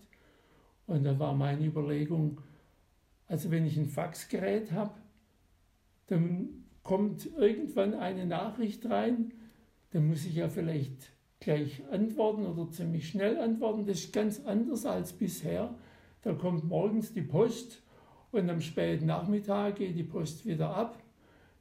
Und 0.92 1.06
da 1.06 1.18
war 1.20 1.34
meine 1.34 1.66
Überlegung, 1.66 2.42
also 3.28 3.50
wenn 3.50 3.66
ich 3.66 3.78
ein 3.78 3.86
Faxgerät 3.86 4.74
habe, 4.74 4.94
dann 6.08 6.66
kommt 6.84 7.30
irgendwann 7.38 7.94
eine 7.94 8.26
Nachricht 8.26 8.86
rein, 8.90 9.32
dann 9.92 10.08
muss 10.08 10.26
ich 10.26 10.36
ja 10.36 10.50
vielleicht 10.50 11.14
gleich 11.40 11.82
antworten 11.92 12.46
oder 12.46 12.70
ziemlich 12.70 13.08
schnell 13.08 13.40
antworten. 13.40 13.86
Das 13.86 14.00
ist 14.00 14.12
ganz 14.12 14.42
anders 14.44 14.86
als 14.86 15.14
bisher. 15.14 15.74
Da 16.24 16.34
kommt 16.34 16.66
morgens 16.66 17.14
die 17.14 17.22
Post 17.22 17.84
und 18.34 18.50
am 18.50 18.60
späten 18.60 19.06
Nachmittag 19.06 19.78
geht 19.78 19.96
die 19.96 20.04
Post 20.04 20.46
wieder 20.46 20.76
ab. 20.76 21.02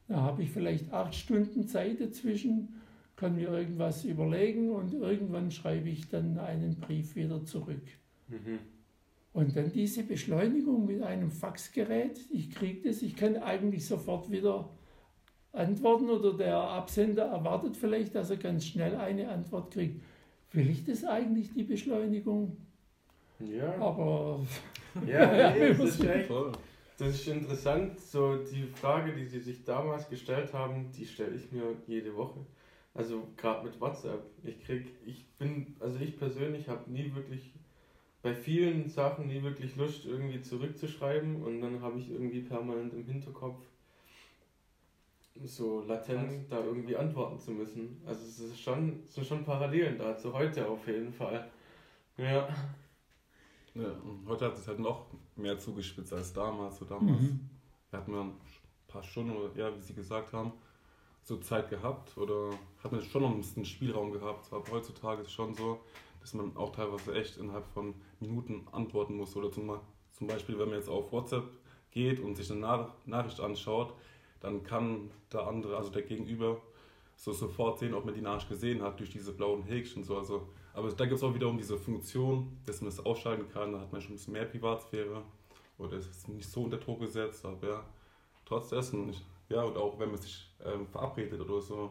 Da 0.09 0.17
habe 0.17 0.43
ich 0.43 0.51
vielleicht 0.51 0.93
acht 0.93 1.15
Stunden 1.15 1.69
Zeit 1.69 2.01
dazwischen, 2.01 2.81
kann 3.15 3.37
mir 3.37 3.49
irgendwas 3.49 4.05
überlegen 4.05 4.71
und 4.71 4.93
irgendwann 4.93 5.53
schreibe 5.53 5.89
ich 5.89 6.09
dann 6.09 6.37
einen 6.41 6.81
Brief 6.81 7.15
wieder 7.15 7.45
zurück. 7.45 7.87
Mhm. 8.27 8.59
Und 9.33 9.57
dann 9.57 9.73
diese 9.73 10.03
Beschleunigung 10.03 10.87
mit 10.87 11.03
einem 11.03 11.31
Faxgerät, 11.31 12.19
ich 12.33 12.51
kriege 12.51 12.89
das, 12.89 13.03
ich 13.03 13.15
kann 13.15 13.37
eigentlich 13.37 13.87
sofort 13.87 14.31
wieder 14.31 14.69
antworten 15.53 16.11
oder 16.11 16.37
der 16.37 16.57
Absender 16.57 17.25
erwartet 17.27 17.77
vielleicht, 17.77 18.15
dass 18.15 18.31
er 18.31 18.37
ganz 18.37 18.67
schnell 18.67 18.97
eine 18.97 19.29
Antwort 19.29 19.73
kriegt. 19.73 20.03
Will 20.53 20.69
ich 20.69 20.85
das 20.85 21.05
eigentlich, 21.05 21.53
die 21.53 21.63
Beschleunigung? 21.63 22.57
Ja. 23.41 23.77
Aber. 23.79 24.41
Ja, 25.07 25.33
ja 25.33 25.51
nee, 25.53 25.69
das, 25.73 25.91
ist 25.91 26.05
echt, 26.05 26.29
das 26.99 27.15
ist 27.15 27.29
interessant. 27.29 28.01
So 28.01 28.39
die 28.39 28.65
Frage, 28.65 29.13
die 29.13 29.25
Sie 29.25 29.39
sich 29.39 29.65
damals 29.65 30.11
gestellt 30.11 30.53
haben, 30.53 30.91
die 30.91 31.07
stelle 31.07 31.37
ich 31.37 31.53
mir 31.53 31.77
jede 31.87 32.17
Woche. 32.17 32.45
Also 32.93 33.29
gerade 33.37 33.69
mit 33.69 33.81
WhatsApp. 33.81 34.25
Ich 34.43 34.65
krieg, 34.65 34.97
ich 35.07 35.31
bin, 35.39 35.77
also 35.79 36.01
ich 36.01 36.19
persönlich 36.19 36.69
habe 36.69 36.91
nie 36.91 37.15
wirklich 37.15 37.53
bei 38.23 38.35
vielen 38.35 38.89
Sachen 38.89 39.29
nie 39.29 39.43
wirklich 39.43 39.77
Lust, 39.77 40.05
irgendwie 40.05 40.43
zurückzuschreiben 40.43 41.43
und 41.43 41.61
dann 41.61 41.81
habe 41.81 41.99
ich 41.99 42.11
irgendwie 42.11 42.43
permanent 42.43 42.93
im 42.93 43.05
Hinterkopf 43.05 43.59
so 45.45 45.83
latent 45.83 46.51
da 46.51 46.63
irgendwie 46.63 46.97
antworten 46.97 47.39
zu 47.39 47.53
müssen. 47.53 48.03
Also 48.05 48.23
es 48.27 48.39
ist 48.41 48.61
schon, 48.61 49.05
es 49.07 49.15
sind 49.15 49.27
schon 49.27 49.45
Parallelen 49.45 49.99
da 49.99 50.17
zu 50.17 50.33
heute 50.33 50.69
auf 50.69 50.87
jeden 50.87 51.13
Fall. 51.13 51.51
Ja. 52.19 52.49
Ja, 53.75 53.93
und 54.05 54.27
heute 54.27 54.47
hat 54.47 54.59
es 54.59 54.67
halt 54.67 54.81
noch 54.81 55.07
mehr 55.37 55.59
zugespitzt 55.59 56.13
als 56.13 56.33
damals. 56.33 56.79
So 56.79 56.85
damals 56.85 57.21
mhm. 57.21 57.49
hat 57.93 58.09
man 58.09 58.29
ein 58.29 58.41
paar 58.89 59.03
Stunden 59.03 59.37
oder 59.37 59.57
ja, 59.57 59.75
wie 59.75 59.81
Sie 59.81 59.95
gesagt 59.95 60.33
haben, 60.33 60.53
so 61.23 61.37
Zeit 61.37 61.71
gehabt 61.71 62.17
oder 62.19 62.51
hat 62.83 62.93
man 62.93 63.01
schon 63.01 63.23
noch 63.23 63.31
ein 63.31 63.39
bisschen 63.39 63.65
Spielraum 63.65 64.13
gehabt. 64.13 64.53
Aber 64.53 64.71
heutzutage 64.73 65.23
ist 65.23 65.29
es 65.29 65.33
schon 65.33 65.55
so, 65.55 65.81
dass 66.21 66.35
man 66.35 66.57
auch 66.57 66.71
teilweise 66.71 67.15
echt 67.15 67.37
innerhalb 67.37 67.67
von 67.67 67.95
Minuten 68.21 68.67
antworten 68.73 69.17
muss. 69.17 69.37
Oder 69.37 69.51
zum, 69.51 69.79
zum 70.13 70.27
Beispiel, 70.27 70.59
wenn 70.59 70.69
man 70.69 70.79
jetzt 70.79 70.89
auf 70.89 71.13
WhatsApp 71.13 71.45
geht 71.91 72.21
und 72.21 72.37
sich 72.37 72.51
eine 72.51 72.61
Nach 72.61 72.89
Nachricht 73.07 73.41
anschaut, 73.41 73.95
dann 74.41 74.63
kann 74.63 75.11
der 75.33 75.47
andere, 75.47 75.77
also 75.77 75.91
der 75.91 76.03
Gegenüber, 76.03 76.61
so 77.17 77.33
sofort 77.33 77.79
sehen, 77.79 77.93
ob 77.93 78.07
man 78.07 78.15
die 78.15 78.23
Nachricht 78.23 78.49
gesehen 78.49 78.81
hat 78.81 78.99
durch 78.99 79.11
diese 79.11 79.33
blauen 79.33 79.63
Häkchen. 79.63 80.03
So. 80.03 80.17
Also, 80.17 80.49
aber 80.73 80.91
da 80.91 81.05
gibt 81.05 81.19
es 81.19 81.23
auch 81.23 81.35
wiederum 81.35 81.59
diese 81.59 81.77
Funktion, 81.77 82.57
dass 82.65 82.81
man 82.81 82.89
das 82.91 83.05
ausschalten 83.05 83.47
kann. 83.53 83.73
Da 83.73 83.81
hat 83.81 83.93
man 83.93 84.01
schon 84.01 84.13
ein 84.13 84.17
bisschen 84.17 84.33
mehr 84.33 84.47
Privatsphäre 84.47 85.23
oder 85.77 85.99
es 85.99 86.07
ist 86.07 86.29
nicht 86.29 86.49
so 86.49 86.63
unter 86.63 86.79
Druck 86.79 87.01
gesetzt. 87.01 87.45
Aber 87.45 87.69
ja, 87.69 87.85
trotz 88.47 88.71
dessen, 88.71 89.15
ja, 89.51 89.63
und 89.63 89.77
auch 89.77 89.99
wenn 89.99 90.11
man 90.11 90.19
sich 90.19 90.51
ähm, 90.65 90.87
verabredet 90.87 91.41
oder 91.41 91.61
so, 91.61 91.91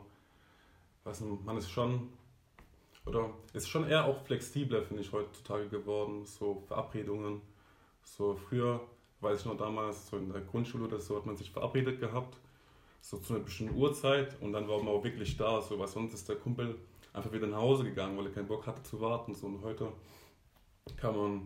nicht, 1.06 1.46
man 1.46 1.58
ist 1.58 1.70
schon, 1.70 2.10
oder 3.06 3.32
ist 3.54 3.70
schon 3.70 3.88
eher 3.88 4.06
auch 4.06 4.22
flexibler, 4.24 4.84
finde 4.84 5.02
ich, 5.02 5.12
heutzutage 5.12 5.68
geworden. 5.70 6.26
So 6.26 6.64
Verabredungen. 6.68 7.42
So 8.04 8.36
früher 8.36 8.82
weiß 9.22 9.42
ich 9.42 9.46
noch 9.46 9.58
damals, 9.58 10.08
so 10.10 10.18
in 10.18 10.32
der 10.32 10.42
Grundschule 10.42 10.86
oder 10.86 11.00
so, 11.00 11.18
hat 11.18 11.26
man 11.26 11.36
sich 11.36 11.52
verabredet 11.52 12.00
gehabt, 12.00 12.38
so 13.02 13.18
zu 13.18 13.34
einer 13.34 13.44
bestimmten 13.44 13.76
Uhrzeit 13.76 14.40
und 14.42 14.54
dann 14.54 14.68
war 14.68 14.78
man 14.78 14.94
auch 14.94 15.04
wirklich 15.04 15.36
da, 15.38 15.62
so, 15.62 15.78
weil 15.78 15.88
sonst 15.88 16.14
ist 16.14 16.30
der 16.30 16.38
Kumpel 16.38 16.76
einfach 17.14 17.32
wieder 17.32 17.48
nach 17.48 17.60
Hause 17.60 17.84
gegangen, 17.84 18.18
weil 18.18 18.28
er 18.28 18.32
keinen 18.32 18.48
Bock 18.48 18.66
hatte 18.68 18.84
zu 18.84 19.02
warten. 19.02 19.34
So. 19.34 19.48
Und 19.48 19.62
heute 19.62 19.92
kann 20.96 21.16
man 21.16 21.42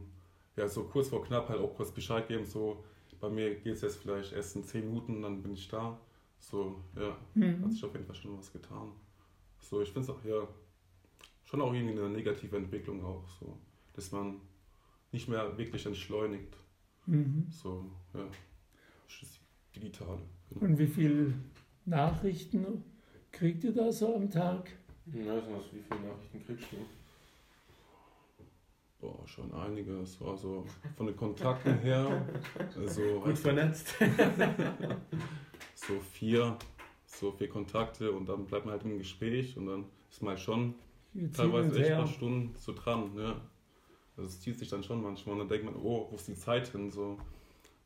ja 0.56 0.68
so 0.68 0.84
kurz 0.84 1.10
vor 1.10 1.24
knapp 1.24 1.50
halt 1.50 1.60
auch 1.60 1.74
kurz 1.76 1.92
Bescheid 1.92 2.28
geben, 2.28 2.46
so 2.46 2.84
bei 3.20 3.30
mir 3.30 3.56
geht 3.56 3.76
es 3.76 3.82
jetzt 3.82 3.98
vielleicht 3.98 4.34
erst 4.34 4.56
in 4.56 4.64
10 4.64 4.86
Minuten, 4.86 5.22
dann 5.22 5.42
bin 5.42 5.54
ich 5.54 5.68
da. 5.68 5.98
So, 6.40 6.76
ja, 6.96 7.16
mhm. 7.36 7.64
hat 7.64 7.72
sich 7.72 7.86
auf 7.86 7.94
jeden 7.94 8.06
Fall 8.06 8.16
schon 8.16 8.38
was 8.38 8.52
getan. 8.52 8.92
So, 9.60 9.82
ich 9.82 9.92
finde 9.92 10.02
es 10.02 10.10
auch, 10.10 10.24
ja, 10.26 10.46
schon 11.44 11.62
auch 11.62 11.74
irgendwie 11.74 12.00
eine 12.00 12.10
negative 12.10 12.58
Entwicklung 12.58 13.04
auch, 13.04 13.28
so, 13.40 13.58
dass 13.94 14.12
man 14.12 14.42
nicht 15.12 15.28
mehr 15.28 15.58
wirklich 15.58 15.86
entschleunigt. 15.86 16.58
Mhm. 17.06 17.48
So, 17.50 17.86
ja. 18.14 18.28
Digitale. 19.76 20.20
Genau. 20.50 20.66
Und 20.66 20.78
wie 20.78 20.88
viele 20.88 21.34
Nachrichten 21.86 22.84
kriegt 23.32 23.64
ihr 23.64 23.74
da 23.74 23.92
so 23.92 24.16
am 24.16 24.30
Tag? 24.30 24.72
Ja, 25.08 25.36
was, 25.36 25.74
wie 25.74 25.82
viele 25.82 26.00
Nachrichten 26.02 26.46
kriegst 26.46 26.72
du? 26.72 26.78
Boah, 29.02 29.28
schon 29.28 29.54
einiges. 29.54 30.22
Also 30.22 30.66
von 30.96 31.08
den 31.08 31.18
Kontakten 31.18 31.78
her. 31.80 32.26
Also, 32.78 33.20
Gut 33.20 33.38
vernetzt. 33.38 33.96
so 35.76 36.00
vier, 36.00 36.58
so 37.06 37.32
vier 37.32 37.50
Kontakte 37.50 38.12
und 38.12 38.30
dann 38.30 38.46
bleibt 38.46 38.66
man 38.66 38.74
halt 38.74 38.86
im 38.86 38.98
Gespräch 38.98 39.58
und 39.58 39.66
dann 39.66 39.86
ist 40.10 40.22
man 40.22 40.36
halt 40.36 40.40
schon 40.40 40.76
teilweise 41.34 41.80
echt 41.80 41.92
ein 41.92 41.98
paar 41.98 42.08
Stunden 42.08 42.56
so 42.58 42.74
dran. 42.74 43.12
Ja. 43.18 43.42
Also 44.16 44.30
es 44.30 44.42
zieht 44.42 44.60
sich 44.60 44.70
dann 44.70 44.84
schon 44.84 45.02
manchmal 45.02 45.34
und 45.34 45.40
dann 45.40 45.50
denkt 45.50 45.66
man, 45.66 45.76
oh, 45.76 46.08
wo 46.10 46.16
ist 46.16 46.28
die 46.28 46.36
Zeit 46.36 46.68
hin? 46.68 46.92
So, 46.92 47.18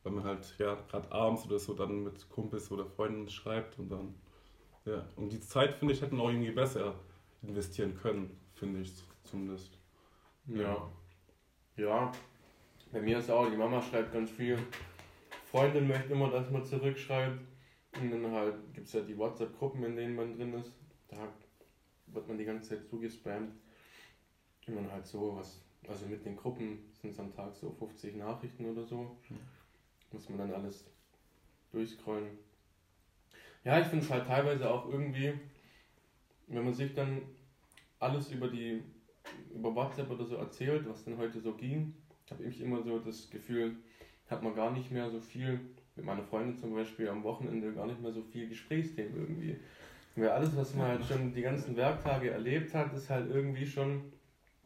weil 0.02 0.12
man 0.12 0.24
halt 0.24 0.54
ja 0.58 0.74
gerade 0.88 1.10
abends 1.10 1.46
oder 1.46 1.58
so 1.58 1.74
dann 1.74 2.04
mit 2.04 2.28
Kumpels 2.28 2.70
oder 2.70 2.86
Freunden 2.86 3.28
schreibt 3.28 3.78
und 3.78 3.90
dann 3.90 4.14
ja 4.84 5.06
und 5.16 5.32
die 5.32 5.40
Zeit 5.40 5.74
finde 5.74 5.94
ich 5.94 6.02
hätten 6.02 6.20
auch 6.20 6.28
irgendwie 6.28 6.52
besser 6.52 6.94
investieren 7.42 7.94
können, 7.94 8.38
finde 8.54 8.80
ich 8.80 8.92
zumindest. 9.24 9.78
Ja. 10.46 10.90
Ja. 11.76 12.12
Bei 12.90 13.02
mir 13.02 13.18
ist 13.18 13.30
auch, 13.30 13.48
die 13.50 13.56
Mama 13.56 13.82
schreibt 13.82 14.12
ganz 14.12 14.30
viel. 14.30 14.58
Freundin 15.50 15.88
möchte 15.88 16.12
immer, 16.12 16.30
dass 16.30 16.50
man 16.50 16.64
zurückschreibt. 16.64 17.38
Und 18.00 18.10
dann 18.10 18.32
halt 18.32 18.54
gibt 18.74 18.86
es 18.86 18.92
ja 18.92 19.00
die 19.00 19.16
WhatsApp-Gruppen, 19.16 19.82
in 19.84 19.96
denen 19.96 20.16
man 20.16 20.36
drin 20.36 20.54
ist. 20.54 20.72
Da 21.08 21.16
wird 22.12 22.28
man 22.28 22.38
die 22.38 22.44
ganze 22.44 22.70
Zeit 22.70 22.86
zugespammt. 22.86 23.52
Und 24.66 24.74
man 24.74 24.90
halt 24.90 25.06
so 25.06 25.36
was 25.36 25.62
also 25.86 26.06
mit 26.06 26.24
den 26.24 26.36
Gruppen 26.36 26.90
sind 27.00 27.10
es 27.10 27.20
am 27.20 27.34
Tag 27.34 27.54
so 27.54 27.70
50 27.70 28.16
Nachrichten 28.16 28.66
oder 28.66 28.84
so. 28.84 29.16
Mhm. 29.28 29.38
Muss 30.12 30.28
man 30.28 30.38
dann 30.38 30.52
alles 30.52 30.84
durchscrollen. 31.70 32.38
Ja, 33.64 33.80
ich 33.80 33.86
finde 33.86 34.04
es 34.04 34.10
halt 34.10 34.26
teilweise 34.26 34.70
auch 34.70 34.88
irgendwie, 34.88 35.34
wenn 36.46 36.64
man 36.64 36.74
sich 36.74 36.94
dann 36.94 37.22
alles 37.98 38.30
über 38.30 38.48
die 38.48 38.82
über 39.54 39.74
WhatsApp 39.74 40.10
oder 40.10 40.24
so 40.24 40.36
erzählt, 40.36 40.88
was 40.88 41.04
denn 41.04 41.18
heute 41.18 41.40
so 41.40 41.52
ging, 41.52 41.94
habe 42.30 42.44
ich 42.44 42.60
immer 42.60 42.82
so 42.82 42.98
das 42.98 43.28
Gefühl, 43.28 43.76
hat 44.30 44.42
man 44.42 44.54
gar 44.54 44.70
nicht 44.70 44.90
mehr 44.90 45.10
so 45.10 45.20
viel, 45.20 45.60
mit 45.96 46.04
meiner 46.04 46.22
Freundin 46.22 46.56
zum 46.56 46.74
Beispiel 46.74 47.08
am 47.08 47.24
Wochenende 47.24 47.72
gar 47.74 47.86
nicht 47.86 48.00
mehr 48.00 48.12
so 48.12 48.22
viel 48.22 48.48
Gesprächsthemen 48.48 49.16
irgendwie. 49.16 49.56
Weil 50.18 50.30
alles, 50.30 50.56
was 50.56 50.74
man 50.74 50.88
halt 50.88 51.04
schon 51.04 51.32
die 51.32 51.42
ganzen 51.42 51.76
Werktage 51.76 52.30
erlebt 52.30 52.74
hat, 52.74 52.92
ist 52.92 53.08
halt 53.08 53.30
irgendwie 53.30 53.66
schon 53.66 54.02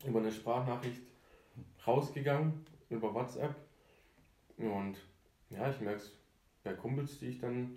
über 0.06 0.20
eine 0.20 0.32
Sprachnachricht 0.32 1.02
rausgegangen, 1.86 2.64
über 2.88 3.12
WhatsApp. 3.12 3.54
Und 4.56 4.96
ja, 5.50 5.70
ich 5.70 5.80
merke 5.80 5.98
es 5.98 6.18
bei 6.64 6.72
Kumpels, 6.72 7.18
die 7.18 7.26
ich 7.26 7.38
dann, 7.38 7.72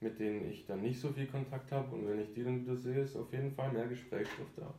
mit 0.00 0.18
denen 0.18 0.48
ich 0.48 0.64
dann 0.64 0.80
nicht 0.80 0.98
so 0.98 1.10
viel 1.10 1.26
Kontakt 1.26 1.70
habe. 1.70 1.94
Und 1.94 2.08
wenn 2.08 2.18
ich 2.18 2.32
die 2.32 2.44
dann 2.44 2.62
wieder 2.62 2.76
sehe, 2.76 3.00
ist 3.00 3.16
auf 3.16 3.30
jeden 3.30 3.50
Fall 3.50 3.72
mehr 3.72 3.88
Gesprächsstoff 3.88 4.48
da. 4.56 4.72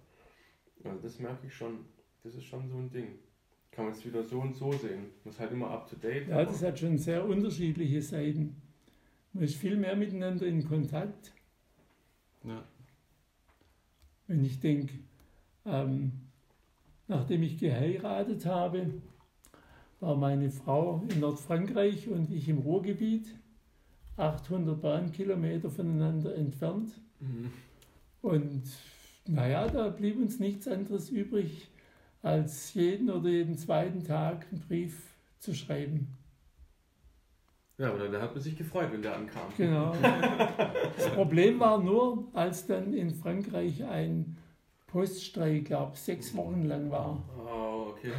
Also 0.83 0.99
das 1.03 1.19
merke 1.19 1.45
ich 1.45 1.53
schon. 1.53 1.85
Das 2.23 2.33
ist 2.33 2.45
schon 2.45 2.67
so 2.67 2.77
ein 2.77 2.89
Ding. 2.89 3.19
Kann 3.71 3.85
man 3.85 3.93
es 3.93 4.03
wieder 4.03 4.23
so 4.23 4.41
und 4.41 4.55
so 4.55 4.71
sehen. 4.71 5.11
Muss 5.23 5.39
halt 5.39 5.51
immer 5.51 5.69
up 5.69 5.87
to 5.87 5.95
date. 5.95 6.27
Ja, 6.27 6.43
das 6.43 6.63
hat 6.63 6.79
schon 6.79 6.97
sehr 6.97 7.23
unterschiedliche 7.23 8.01
Seiten. 8.01 8.59
Man 9.33 9.43
ist 9.43 9.55
viel 9.55 9.77
mehr 9.77 9.95
miteinander 9.95 10.47
in 10.47 10.67
Kontakt. 10.67 11.33
Ja. 12.47 12.63
Wenn 14.27 14.43
ich 14.43 14.59
denke, 14.59 14.93
ähm, 15.65 16.11
Nachdem 17.07 17.43
ich 17.43 17.57
geheiratet 17.57 18.45
habe, 18.45 18.85
war 20.01 20.15
meine 20.15 20.51
Frau 20.51 21.05
in 21.09 21.21
Nordfrankreich 21.21 22.09
und 22.09 22.31
ich 22.31 22.49
im 22.49 22.59
Ruhrgebiet, 22.59 23.27
800 24.17 24.81
Bahnkilometer 24.81 25.69
voneinander 25.69 26.35
entfernt. 26.35 26.91
Mhm. 27.19 27.51
Und 28.21 28.63
naja, 29.25 29.67
da 29.67 29.89
blieb 29.89 30.17
uns 30.17 30.39
nichts 30.39 30.67
anderes 30.67 31.09
übrig, 31.09 31.69
als 32.21 32.73
jeden 32.73 33.09
oder 33.09 33.29
jeden 33.29 33.57
zweiten 33.57 34.03
Tag 34.03 34.47
einen 34.51 34.61
Brief 34.61 35.01
zu 35.39 35.55
schreiben. 35.55 36.07
Ja, 37.77 37.93
oder 37.93 38.09
der 38.09 38.21
hat 38.21 38.33
man 38.33 38.41
sich 38.41 38.57
gefreut, 38.57 38.89
wenn 38.91 39.03
der 39.03 39.15
ankam. 39.15 39.53
Genau. 39.55 39.93
Das 40.97 41.09
Problem 41.13 41.59
war 41.59 41.77
nur, 41.77 42.27
als 42.33 42.65
dann 42.65 42.91
in 42.93 43.13
Frankreich 43.13 43.83
ein 43.83 44.35
Poststreik, 44.87 45.65
glaube 45.65 45.95
sechs 45.95 46.35
Wochen 46.35 46.65
lang 46.65 46.89
war. 46.89 47.21
Oh, 47.37 47.91
okay. 47.91 48.11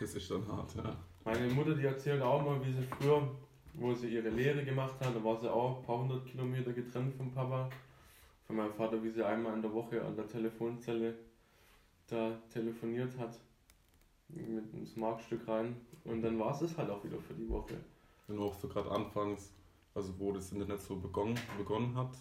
Das 0.00 0.14
ist 0.14 0.30
dann 0.30 0.46
hart, 0.48 0.74
ja. 0.76 0.96
Meine 1.24 1.52
Mutter, 1.52 1.74
die 1.74 1.84
erzählt 1.84 2.22
auch 2.22 2.42
mal, 2.42 2.64
wie 2.64 2.72
sie 2.72 2.82
früher, 2.82 3.28
wo 3.74 3.92
sie 3.92 4.08
ihre 4.08 4.30
Lehre 4.30 4.64
gemacht 4.64 4.94
hat, 5.00 5.14
da 5.14 5.22
war 5.22 5.38
sie 5.38 5.52
auch 5.52 5.78
ein 5.78 5.82
paar 5.84 5.98
hundert 5.98 6.24
Kilometer 6.26 6.72
getrennt 6.72 7.14
vom 7.14 7.30
Papa. 7.30 7.68
Von 8.46 8.56
meinem 8.56 8.72
Vater, 8.72 9.02
wie 9.02 9.10
sie 9.10 9.24
einmal 9.24 9.54
in 9.54 9.62
der 9.62 9.72
Woche 9.72 10.02
an 10.02 10.16
der 10.16 10.26
Telefonzelle 10.26 11.14
da 12.08 12.32
telefoniert 12.50 13.16
hat. 13.18 13.38
Mit 14.28 14.64
einem 14.72 14.88
Markstück 14.96 15.46
rein. 15.46 15.76
Und 16.04 16.22
dann 16.22 16.38
war 16.38 16.52
es 16.52 16.62
es 16.62 16.76
halt 16.78 16.88
auch 16.88 17.04
wieder 17.04 17.18
für 17.18 17.34
die 17.34 17.48
Woche. 17.48 17.74
Und 18.32 18.40
auch 18.40 18.54
so 18.54 18.66
gerade 18.66 18.90
anfangs, 18.90 19.52
also 19.94 20.18
wo 20.18 20.32
das 20.32 20.50
Internet 20.52 20.80
so 20.80 20.96
begonnen, 20.96 21.38
begonnen 21.58 21.94
hat, 21.94 22.16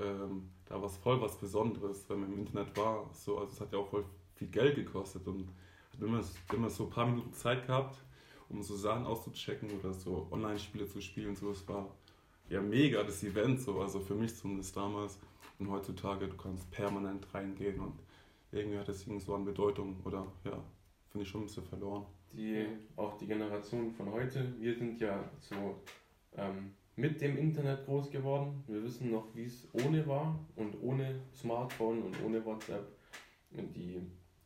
ähm, 0.00 0.50
da 0.66 0.80
war 0.80 0.88
es 0.88 0.96
voll 0.96 1.20
was 1.20 1.36
Besonderes, 1.36 2.04
wenn 2.08 2.20
man 2.20 2.32
im 2.32 2.40
Internet 2.40 2.76
war. 2.76 3.08
So, 3.12 3.38
also 3.38 3.52
es 3.52 3.60
hat 3.60 3.72
ja 3.72 3.78
auch 3.78 3.88
voll 3.88 4.04
viel 4.34 4.48
Geld 4.48 4.74
gekostet 4.74 5.26
und 5.28 5.48
hat 5.92 6.00
immer, 6.00 6.22
immer 6.52 6.70
so 6.70 6.84
ein 6.84 6.90
paar 6.90 7.06
Minuten 7.06 7.32
Zeit 7.32 7.66
gehabt, 7.66 7.96
um 8.48 8.62
so 8.64 8.76
Sachen 8.76 9.06
auszuchecken 9.06 9.70
oder 9.78 9.92
so 9.92 10.26
Online-Spiele 10.32 10.86
zu 10.86 11.00
spielen. 11.00 11.36
So, 11.36 11.52
es 11.52 11.66
war 11.68 11.86
ja 12.48 12.60
mega 12.60 13.04
das 13.04 13.22
Event, 13.22 13.60
so, 13.60 13.80
also 13.80 14.00
für 14.00 14.14
mich 14.14 14.34
zumindest 14.34 14.76
damals. 14.76 15.20
Und 15.60 15.70
heutzutage, 15.70 16.26
du 16.26 16.36
kannst 16.36 16.68
permanent 16.72 17.32
reingehen 17.32 17.78
und 17.78 17.94
irgendwie 18.50 18.78
hat 18.78 18.88
das 18.88 19.02
irgendwie 19.02 19.20
so 19.20 19.34
an 19.36 19.44
Bedeutung 19.44 20.00
oder 20.04 20.26
ja, 20.44 20.60
finde 21.10 21.24
ich 21.24 21.30
schon 21.30 21.42
ein 21.42 21.46
bisschen 21.46 21.64
verloren. 21.64 22.06
Die, 22.32 22.66
auch 22.96 23.16
die 23.16 23.26
Generation 23.26 23.90
von 23.90 24.12
heute, 24.12 24.52
wir 24.60 24.74
sind 24.74 25.00
ja 25.00 25.30
so 25.40 25.80
ähm, 26.36 26.74
mit 26.96 27.20
dem 27.20 27.38
Internet 27.38 27.84
groß 27.86 28.10
geworden. 28.10 28.64
Wir 28.66 28.82
wissen 28.82 29.10
noch, 29.10 29.34
wie 29.34 29.44
es 29.44 29.68
ohne 29.72 30.06
war 30.06 30.38
und 30.56 30.80
ohne 30.82 31.20
Smartphone 31.32 32.02
und 32.02 32.22
ohne 32.24 32.44
WhatsApp. 32.44 32.86
Und 33.52 33.74
die, 33.74 34.02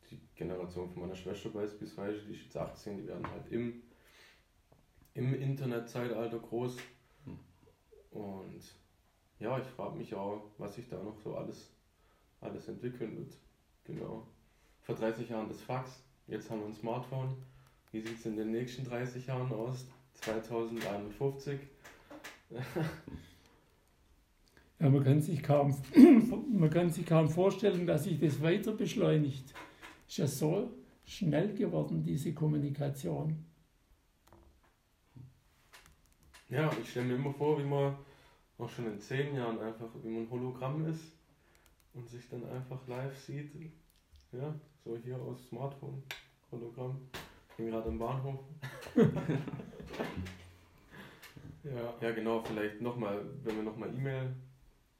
die 0.09 0.19
Generation 0.35 0.89
von 0.89 1.01
meiner 1.01 1.15
Schwester 1.15 1.49
beispielsweise, 1.49 2.21
die 2.21 2.33
ist 2.33 2.43
jetzt 2.43 2.57
18, 2.57 2.97
die 2.97 3.07
werden 3.07 3.29
halt 3.29 3.51
im, 3.51 3.81
im 5.15 5.33
Internetzeitalter 5.33 6.39
groß. 6.39 6.77
Hm. 7.25 7.39
Und 8.11 8.61
ja, 9.39 9.59
ich 9.59 9.67
frage 9.67 9.97
mich 9.97 10.13
auch, 10.15 10.51
was 10.57 10.75
sich 10.75 10.87
da 10.87 11.01
noch 11.01 11.17
so 11.17 11.35
alles, 11.35 11.71
alles 12.39 12.67
entwickeln 12.67 13.17
wird. 13.17 13.35
Genau. 13.83 14.27
Vor 14.83 14.95
30 14.95 15.29
Jahren 15.29 15.49
das 15.49 15.61
Fax, 15.61 16.03
jetzt 16.27 16.49
haben 16.49 16.61
wir 16.61 16.67
ein 16.67 16.73
Smartphone. 16.73 17.35
Wie 17.91 18.01
sieht 18.01 18.17
es 18.17 18.25
in 18.25 18.35
den 18.35 18.51
nächsten 18.51 18.83
30 18.85 19.27
Jahren 19.27 19.51
aus? 19.51 19.85
2051. 20.15 21.59
Ja, 24.79 24.89
man, 24.89 25.01
kann 25.01 25.21
sich 25.21 25.41
kaum, 25.41 25.73
man 26.51 26.69
kann 26.69 26.89
sich 26.89 27.05
kaum 27.05 27.29
vorstellen, 27.29 27.87
dass 27.87 28.03
sich 28.03 28.19
das 28.19 28.41
weiter 28.41 28.73
beschleunigt. 28.73 29.53
Ist 30.09 30.17
ja 30.17 30.27
so 30.27 30.73
schnell 31.05 31.53
geworden, 31.53 32.03
diese 32.03 32.33
Kommunikation. 32.33 33.45
Ja, 36.49 36.69
ich 36.81 36.89
stelle 36.89 37.05
mir 37.05 37.15
immer 37.15 37.33
vor, 37.33 37.57
wie 37.59 37.63
man 37.63 37.95
auch 38.57 38.69
schon 38.69 38.91
in 38.91 38.99
10 38.99 39.35
Jahren 39.35 39.57
einfach, 39.59 39.87
wie 40.03 40.09
man 40.09 40.23
ein 40.23 40.29
Hologramm 40.29 40.85
ist 40.85 41.13
und 41.93 42.09
sich 42.09 42.27
dann 42.27 42.43
einfach 42.49 42.85
live 42.87 43.17
sieht. 43.17 43.51
Ja, 44.33 44.53
so 44.83 44.97
hier 44.97 45.17
aus 45.21 45.47
Smartphone, 45.47 46.01
Hologramm. 46.51 46.97
Ich 47.51 47.57
bin 47.57 47.67
gerade 47.67 47.89
im 47.89 47.99
Bahnhof. 47.99 48.39
ja, 51.63 51.93
ja, 52.01 52.11
genau, 52.11 52.41
vielleicht 52.41 52.81
nochmal, 52.81 53.23
wenn 53.43 53.57
wir 53.57 53.63
nochmal 53.63 53.95
E-Mail, 53.95 54.33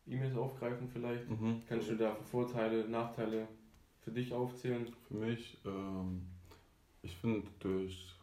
E-Mails 0.06 0.38
aufgreifen 0.38 0.88
vielleicht, 0.88 1.28
Mhm. 1.28 1.64
kannst 1.68 1.90
du 1.90 1.96
da 1.96 2.14
Vorteile, 2.16 2.88
Nachteile 2.88 3.48
für 4.02 4.12
dich 4.12 4.32
aufzählen? 4.34 4.86
Für 5.08 5.16
mich, 5.16 5.58
ähm, 5.66 6.28
ich 7.02 7.18
finde, 7.18 7.48
durch 7.60 8.14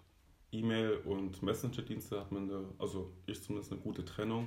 E-Mail 0.53 0.99
und 1.05 1.43
Messenger-Dienste 1.43 2.21
hat 2.21 2.31
man, 2.31 2.49
eine, 2.49 2.69
also 2.79 3.13
ich 3.27 3.43
zumindest 3.43 3.73
eine 3.73 3.81
gute 3.81 4.05
Trennung 4.05 4.47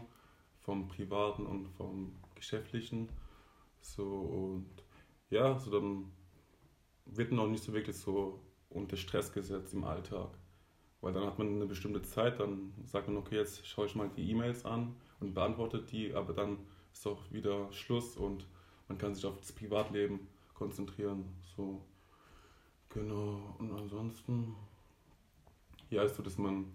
vom 0.59 0.87
Privaten 0.87 1.45
und 1.45 1.67
vom 1.71 2.15
Geschäftlichen. 2.35 3.09
So 3.81 4.05
und 4.05 4.69
ja, 5.29 5.59
so 5.59 5.69
dann 5.69 6.11
wird 7.05 7.31
man 7.31 7.39
auch 7.41 7.49
nicht 7.49 7.63
so 7.63 7.73
wirklich 7.73 7.97
so 7.97 8.39
unter 8.69 8.97
Stress 8.97 9.31
gesetzt 9.33 9.73
im 9.73 9.83
Alltag. 9.83 10.29
Weil 11.01 11.13
dann 11.13 11.25
hat 11.25 11.37
man 11.37 11.47
eine 11.49 11.65
bestimmte 11.65 12.01
Zeit, 12.01 12.39
dann 12.39 12.73
sagt 12.85 13.07
man, 13.07 13.17
okay, 13.17 13.35
jetzt 13.35 13.67
schaue 13.67 13.87
ich 13.87 13.95
mal 13.95 14.09
die 14.15 14.29
E-Mails 14.31 14.65
an 14.65 14.95
und 15.19 15.33
beantwortet 15.33 15.91
die, 15.91 16.13
aber 16.13 16.33
dann 16.33 16.59
ist 16.93 17.05
auch 17.07 17.31
wieder 17.31 17.71
Schluss 17.71 18.15
und 18.17 18.47
man 18.87 18.97
kann 18.97 19.13
sich 19.15 19.25
auf 19.25 19.37
das 19.39 19.51
Privatleben 19.51 20.27
konzentrieren. 20.53 21.25
So, 21.55 21.81
genau. 22.89 23.55
Und 23.59 23.71
ansonsten, 23.73 24.55
ja, 25.89 26.03
ist 26.03 26.15
so, 26.15 26.23
dass 26.23 26.37
man 26.37 26.65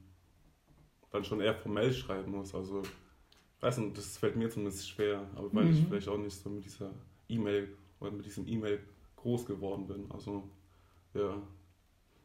dann 1.10 1.24
schon 1.24 1.40
eher 1.40 1.54
formell 1.54 1.92
schreiben 1.92 2.32
muss. 2.32 2.54
Also, 2.54 2.82
ich 2.82 3.62
weiß 3.62 3.78
nicht, 3.78 3.96
das 3.98 4.18
fällt 4.18 4.36
mir 4.36 4.50
zumindest 4.50 4.88
schwer, 4.88 5.26
aber 5.34 5.52
weil 5.54 5.70
ich 5.70 5.80
Mhm. 5.80 5.86
vielleicht 5.86 6.08
auch 6.08 6.18
nicht 6.18 6.36
so 6.36 6.50
mit 6.50 6.64
dieser 6.64 6.92
E-Mail 7.28 7.76
oder 8.00 8.10
mit 8.12 8.26
diesem 8.26 8.46
E-Mail 8.46 8.80
groß 9.22 9.46
geworden 9.46 9.86
bin. 9.86 10.10
Also, 10.10 10.48
ja, 11.14 11.40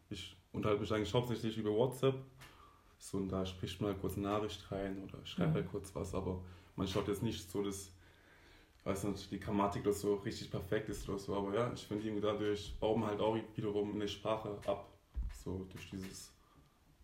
ich 0.10 0.36
unterhalte 0.52 0.82
mich 0.82 0.94
eigentlich 0.94 1.14
hauptsächlich 1.14 1.58
über 1.58 1.72
WhatsApp. 1.72 2.16
So, 2.98 3.18
und 3.18 3.30
da 3.30 3.46
spricht 3.46 3.82
man 3.82 3.92
halt 3.92 4.02
kurz 4.02 4.18
eine 4.18 4.28
Nachricht 4.28 4.72
rein 4.72 5.04
oder 5.04 5.26
schreibt 5.26 5.50
Ja. 5.50 5.56
halt 5.56 5.72
kurz 5.72 5.94
was, 5.96 6.16
aber 6.16 6.42
man 6.76 6.88
schaut 6.88 7.08
jetzt 7.08 7.24
nicht 7.24 7.52
so, 7.52 7.62
dass 7.64 7.92
weiß 8.86 9.06
nicht, 9.06 9.32
die 9.32 9.40
Grammatik 9.40 9.84
das 9.84 10.02
so 10.02 10.16
richtig 10.16 10.52
perfekt 10.52 10.90
ist 10.90 11.08
oder 11.08 11.20
so, 11.20 11.36
aber 11.36 11.54
ja, 11.54 11.72
ich 11.74 11.86
finde 11.86 12.06
irgendwie 12.06 12.22
dadurch 12.22 12.78
baut 12.80 12.98
man 12.98 13.10
halt 13.10 13.22
auch 13.22 13.38
wiederum 13.56 13.94
eine 13.94 14.08
Sprache 14.08 14.60
ab, 14.66 14.90
so 15.34 15.66
durch 15.72 15.90
dieses 15.90 16.34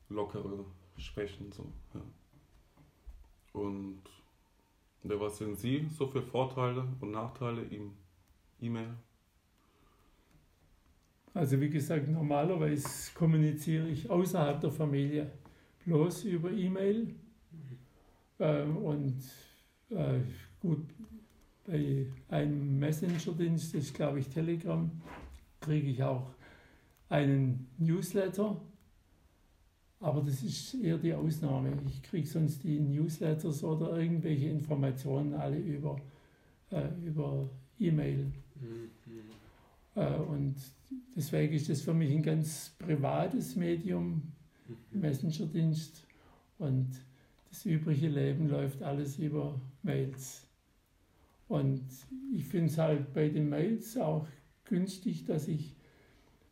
lockere 0.10 0.66
Sprechen, 0.98 1.52
so, 1.52 1.72
ja. 1.94 2.02
Und 3.54 4.04
ja, 5.04 5.20
was 5.20 5.38
sind 5.38 5.58
Sie 5.58 5.88
so 5.88 6.08
für 6.08 6.22
Vorteile 6.22 6.86
und 7.00 7.12
Nachteile 7.12 7.64
im 7.64 7.96
E-Mail? 8.60 8.96
Also 11.34 11.60
wie 11.62 11.70
gesagt, 11.70 12.08
normalerweise 12.10 13.12
kommuniziere 13.14 13.88
ich 13.88 14.10
außerhalb 14.10 14.60
der 14.62 14.72
Familie 14.72 15.32
bloß 15.86 16.26
über 16.26 16.52
E-Mail. 16.52 17.16
Ähm, 18.40 18.78
und 18.78 19.22
äh, 19.90 20.20
gut, 20.60 20.86
bei 21.66 22.08
einem 22.30 22.80
Messenger-Dienst, 22.80 23.76
das 23.76 23.84
ist 23.84 23.94
glaube 23.94 24.20
ich 24.20 24.30
Telegram, 24.30 24.90
kriege 25.60 25.90
ich 25.90 26.04
auch 26.04 26.34
einen 27.10 27.68
Newsletter. 27.78 28.60
Aber 30.02 30.22
das 30.22 30.42
ist 30.44 30.76
eher 30.76 30.98
die 30.98 31.14
Ausnahme. 31.14 31.74
Ich 31.88 32.02
kriege 32.02 32.28
sonst 32.28 32.64
die 32.64 32.80
Newsletters 32.80 33.64
oder 33.64 33.98
irgendwelche 34.00 34.48
Informationen 34.48 35.34
alle 35.34 35.58
über, 35.58 35.98
äh, 36.72 36.88
über 37.06 37.50
E-Mail. 37.78 38.32
Äh, 38.62 38.99
und 40.06 40.56
deswegen 41.16 41.54
ist 41.54 41.70
das 41.70 41.82
für 41.82 41.94
mich 41.94 42.12
ein 42.12 42.24
ganz 42.24 42.76
privates 42.80 43.56
Medium, 43.56 44.22
Messenger-Dienst. 44.92 46.06
Und 46.58 46.90
das 47.50 47.66
übrige 47.66 48.08
Leben 48.08 48.50
läuft 48.50 48.84
alles 48.84 49.18
über 49.18 49.60
Mails. 49.84 50.48
Und 51.48 51.84
ich 52.34 52.46
finde 52.46 52.68
es 52.68 52.78
halt 52.78 53.14
bei 53.14 53.30
den 53.30 53.50
Mails 53.50 53.98
auch 53.98 54.28
günstig, 54.66 55.26
dass 55.26 55.48
ich 55.48 55.76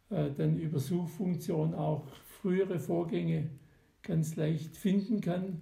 äh, 0.09 0.31
dann 0.35 0.57
über 0.57 0.79
Suchfunktion 0.79 1.75
auch 1.75 2.07
frühere 2.41 2.79
Vorgänge 2.79 3.49
ganz 4.01 4.35
leicht 4.35 4.75
finden 4.75 5.21
kann, 5.21 5.61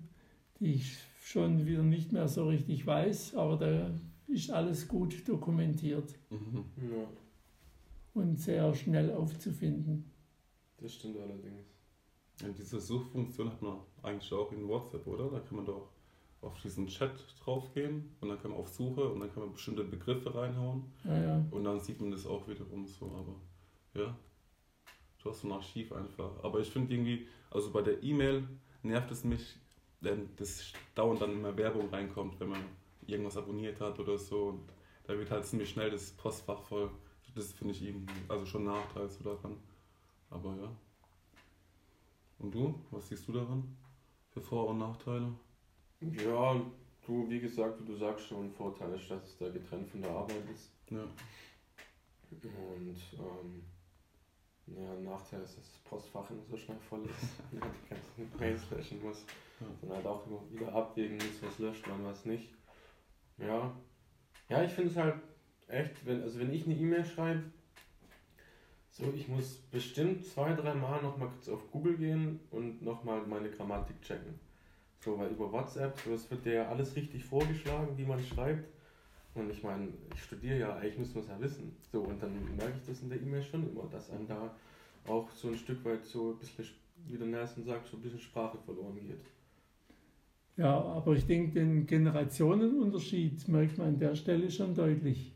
die 0.60 0.76
ich 0.76 0.98
schon 1.22 1.66
wieder 1.66 1.84
nicht 1.84 2.12
mehr 2.14 2.28
so 2.28 2.48
richtig 2.48 2.86
weiß, 2.86 3.36
aber 3.36 3.58
da 3.58 3.92
ist 4.28 4.52
alles 4.52 4.88
gut 4.88 5.28
dokumentiert 5.28 6.16
Mhm. 6.30 6.66
Ja, 6.78 7.08
und 8.16 8.40
sehr 8.40 8.74
schnell 8.74 9.12
aufzufinden. 9.14 10.12
das 10.78 10.94
stimmt 10.96 11.18
allerdings. 11.20 11.68
Ja, 12.42 12.50
diese 12.50 12.80
Suchfunktion 12.82 13.50
hat 13.50 13.62
man 13.62 13.78
eigentlich 14.04 14.34
auch 14.34 14.52
in 14.52 14.68
WhatsApp, 14.68 15.06
oder? 15.08 15.30
Da 15.30 15.40
kann 15.40 15.58
man 15.58 15.66
doch 15.66 15.90
auf 16.42 16.60
diesen 16.62 16.88
Chat 16.88 17.14
draufgehen 17.44 18.16
und 18.22 18.30
dann 18.30 18.40
kann 18.42 18.52
man 18.52 18.60
auf 18.60 18.68
Suche 18.70 19.08
und 19.10 19.20
dann 19.20 19.32
kann 19.34 19.44
man 19.44 19.54
bestimmte 19.54 19.84
Begriffe 19.84 20.36
reinhauen 20.36 20.84
Ja, 21.06 21.18
ja. 21.22 21.46
und 21.52 21.64
dann 21.64 21.80
sieht 21.80 22.02
man 22.02 22.12
das 22.12 22.26
auch 22.26 22.48
wiederum 22.48 22.86
so, 22.86 23.06
aber 23.06 23.36
ja, 24.02 24.16
du 25.24 25.30
hast 25.30 25.42
so 25.42 25.48
ein 25.48 25.54
Archiv 25.54 25.92
einfach. 25.94 26.44
Aber 26.44 26.60
ich 26.60 26.70
finde 26.70 26.94
irgendwie, 26.94 27.28
also 27.50 27.72
bei 27.72 27.82
der 27.82 28.04
E-Mail 28.04 28.44
nervt 28.84 29.12
es 29.12 29.24
mich, 29.24 29.56
denn 30.02 30.30
das 30.36 30.74
dauernd 30.94 31.22
dann 31.22 31.32
immer 31.32 31.56
Werbung 31.58 31.90
reinkommt, 31.90 32.40
wenn 32.40 32.50
man 32.50 32.64
irgendwas 33.08 33.38
abonniert 33.38 33.80
hat 33.80 33.98
oder 34.00 34.18
so 34.18 34.48
und 34.50 34.62
da 35.08 35.18
wird 35.18 35.32
halt 35.32 35.46
ziemlich 35.46 35.70
schnell 35.70 35.90
das 35.90 36.12
Postfach 36.12 36.62
voll. 36.64 36.90
Das 37.36 37.52
finde 37.52 37.74
ich 37.74 37.84
irgendwie, 37.84 38.14
also 38.30 38.46
schon 38.46 38.64
Nachteil 38.64 39.10
so 39.10 39.24
daran. 39.24 39.58
Aber 40.30 40.56
ja. 40.56 40.72
Und 42.40 42.56
du? 42.56 42.80
Was 42.92 43.10
siehst 43.10 43.28
du 43.28 43.34
daran? 43.34 43.76
Für 44.30 44.42
Vor- 44.42 44.70
und 44.70 44.78
Nachteile? 44.78 45.34
Ja, 46.00 46.62
du, 47.06 47.30
wie 47.30 47.40
gesagt, 47.40 47.88
du 47.88 47.96
sagst 47.96 48.28
schon, 48.28 48.52
Vorteil 48.52 48.94
ist, 48.94 49.10
dass 49.10 49.24
es 49.24 49.38
da 49.38 49.50
getrennt 49.50 49.90
von 49.90 50.02
der 50.02 50.12
Arbeit 50.12 50.44
ist. 50.54 50.72
Ja. 50.90 51.04
Und 52.32 52.98
ähm, 53.14 53.64
ja, 54.68 54.94
ein 54.94 55.04
Nachteil 55.04 55.42
ist, 55.42 55.58
dass 55.58 55.72
das 55.72 55.80
Postfach 55.84 56.30
immer 56.30 56.44
so 56.50 56.58
schnell 56.58 56.80
voll 56.90 57.06
ist. 57.06 57.40
und 57.52 57.60
man 57.60 57.70
die 57.84 57.90
ganzen 57.90 58.40
Mails 58.40 58.70
löschen 58.72 59.02
muss. 59.04 59.26
Ja. 59.60 59.68
Dann 59.82 59.98
halt 59.98 60.06
auch 60.06 60.26
immer 60.26 60.42
wieder 60.52 60.74
abwägen 60.74 61.18
muss, 61.18 61.42
was 61.42 61.60
löscht 61.60 61.88
man, 61.88 62.04
was 62.06 62.26
nicht. 62.26 62.54
Ja. 63.38 63.76
Ja, 64.50 64.64
ich 64.64 64.72
finde 64.72 64.92
es 64.92 64.98
halt 64.98 65.16
echt, 65.68 66.06
wenn, 66.06 66.22
also 66.22 66.40
wenn 66.40 66.54
ich 66.54 66.66
eine 66.66 66.76
E-Mail 66.76 67.06
schreibe, 67.06 67.44
so, 68.92 69.12
ich 69.14 69.28
muss 69.28 69.58
bestimmt 69.72 70.26
zwei, 70.26 70.54
drei 70.54 70.74
Mal 70.74 71.02
nochmal 71.02 71.28
kurz 71.28 71.50
auf 71.50 71.70
Google 71.70 71.98
gehen 71.98 72.40
und 72.52 72.82
nochmal 72.82 73.22
meine 73.28 73.50
Grammatik 73.50 74.02
checken. 74.02 74.40
So, 75.02 75.20
weil 75.20 75.32
über 75.32 75.52
WhatsApp, 75.52 76.00
so, 76.00 76.12
das 76.12 76.32
wird 76.32 76.46
dir 76.46 76.54
ja 76.54 76.70
alles 76.70 76.96
richtig 76.96 77.26
vorgeschlagen, 77.26 77.98
wie 77.98 78.06
man 78.06 78.24
schreibt. 78.24 78.70
Und 79.34 79.52
ich 79.52 79.62
meine, 79.64 79.90
ich 80.14 80.24
studiere 80.24 80.58
ja, 80.58 80.76
eigentlich 80.78 80.98
muss 80.98 81.14
man 81.14 81.24
es 81.26 81.30
ja 81.30 81.40
wissen. 81.42 81.76
So, 81.92 82.04
und 82.04 82.24
dann 82.24 82.32
merke 82.56 82.78
ich 82.78 82.88
das 82.88 83.02
in 83.02 83.10
der 83.10 83.22
E-Mail 83.22 83.44
schon 83.44 83.70
immer, 83.70 83.84
dass 83.92 84.10
einem 84.10 84.28
da 84.28 84.56
auch 85.08 85.30
so 85.32 85.50
ein 85.50 85.58
Stück 85.58 85.84
weit 85.84 86.06
so 86.06 86.32
ein 86.32 86.38
bisschen, 86.40 86.66
wie 87.08 87.18
der 87.18 87.28
Nelson 87.28 87.66
sagt, 87.66 87.88
so 87.88 87.98
ein 87.98 88.02
bisschen 88.02 88.22
Sprache 88.22 88.58
verloren 88.66 88.96
geht. 88.96 89.20
Ja, 90.56 90.74
aber 90.74 91.14
ich 91.14 91.26
denke, 91.26 91.60
den 91.60 91.86
Generationenunterschied 91.86 93.46
merkt 93.50 93.78
man 93.78 93.90
an 93.90 94.00
der 94.00 94.16
Stelle 94.16 94.50
schon 94.50 94.74
deutlich. 94.74 95.35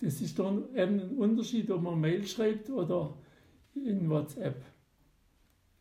Das 0.00 0.20
ist 0.20 0.38
doch 0.38 0.52
eben 0.74 1.00
ein 1.00 1.16
Unterschied, 1.16 1.70
ob 1.70 1.82
man 1.82 2.00
Mail 2.00 2.26
schreibt 2.26 2.70
oder 2.70 3.16
in 3.74 4.08
WhatsApp. 4.08 4.64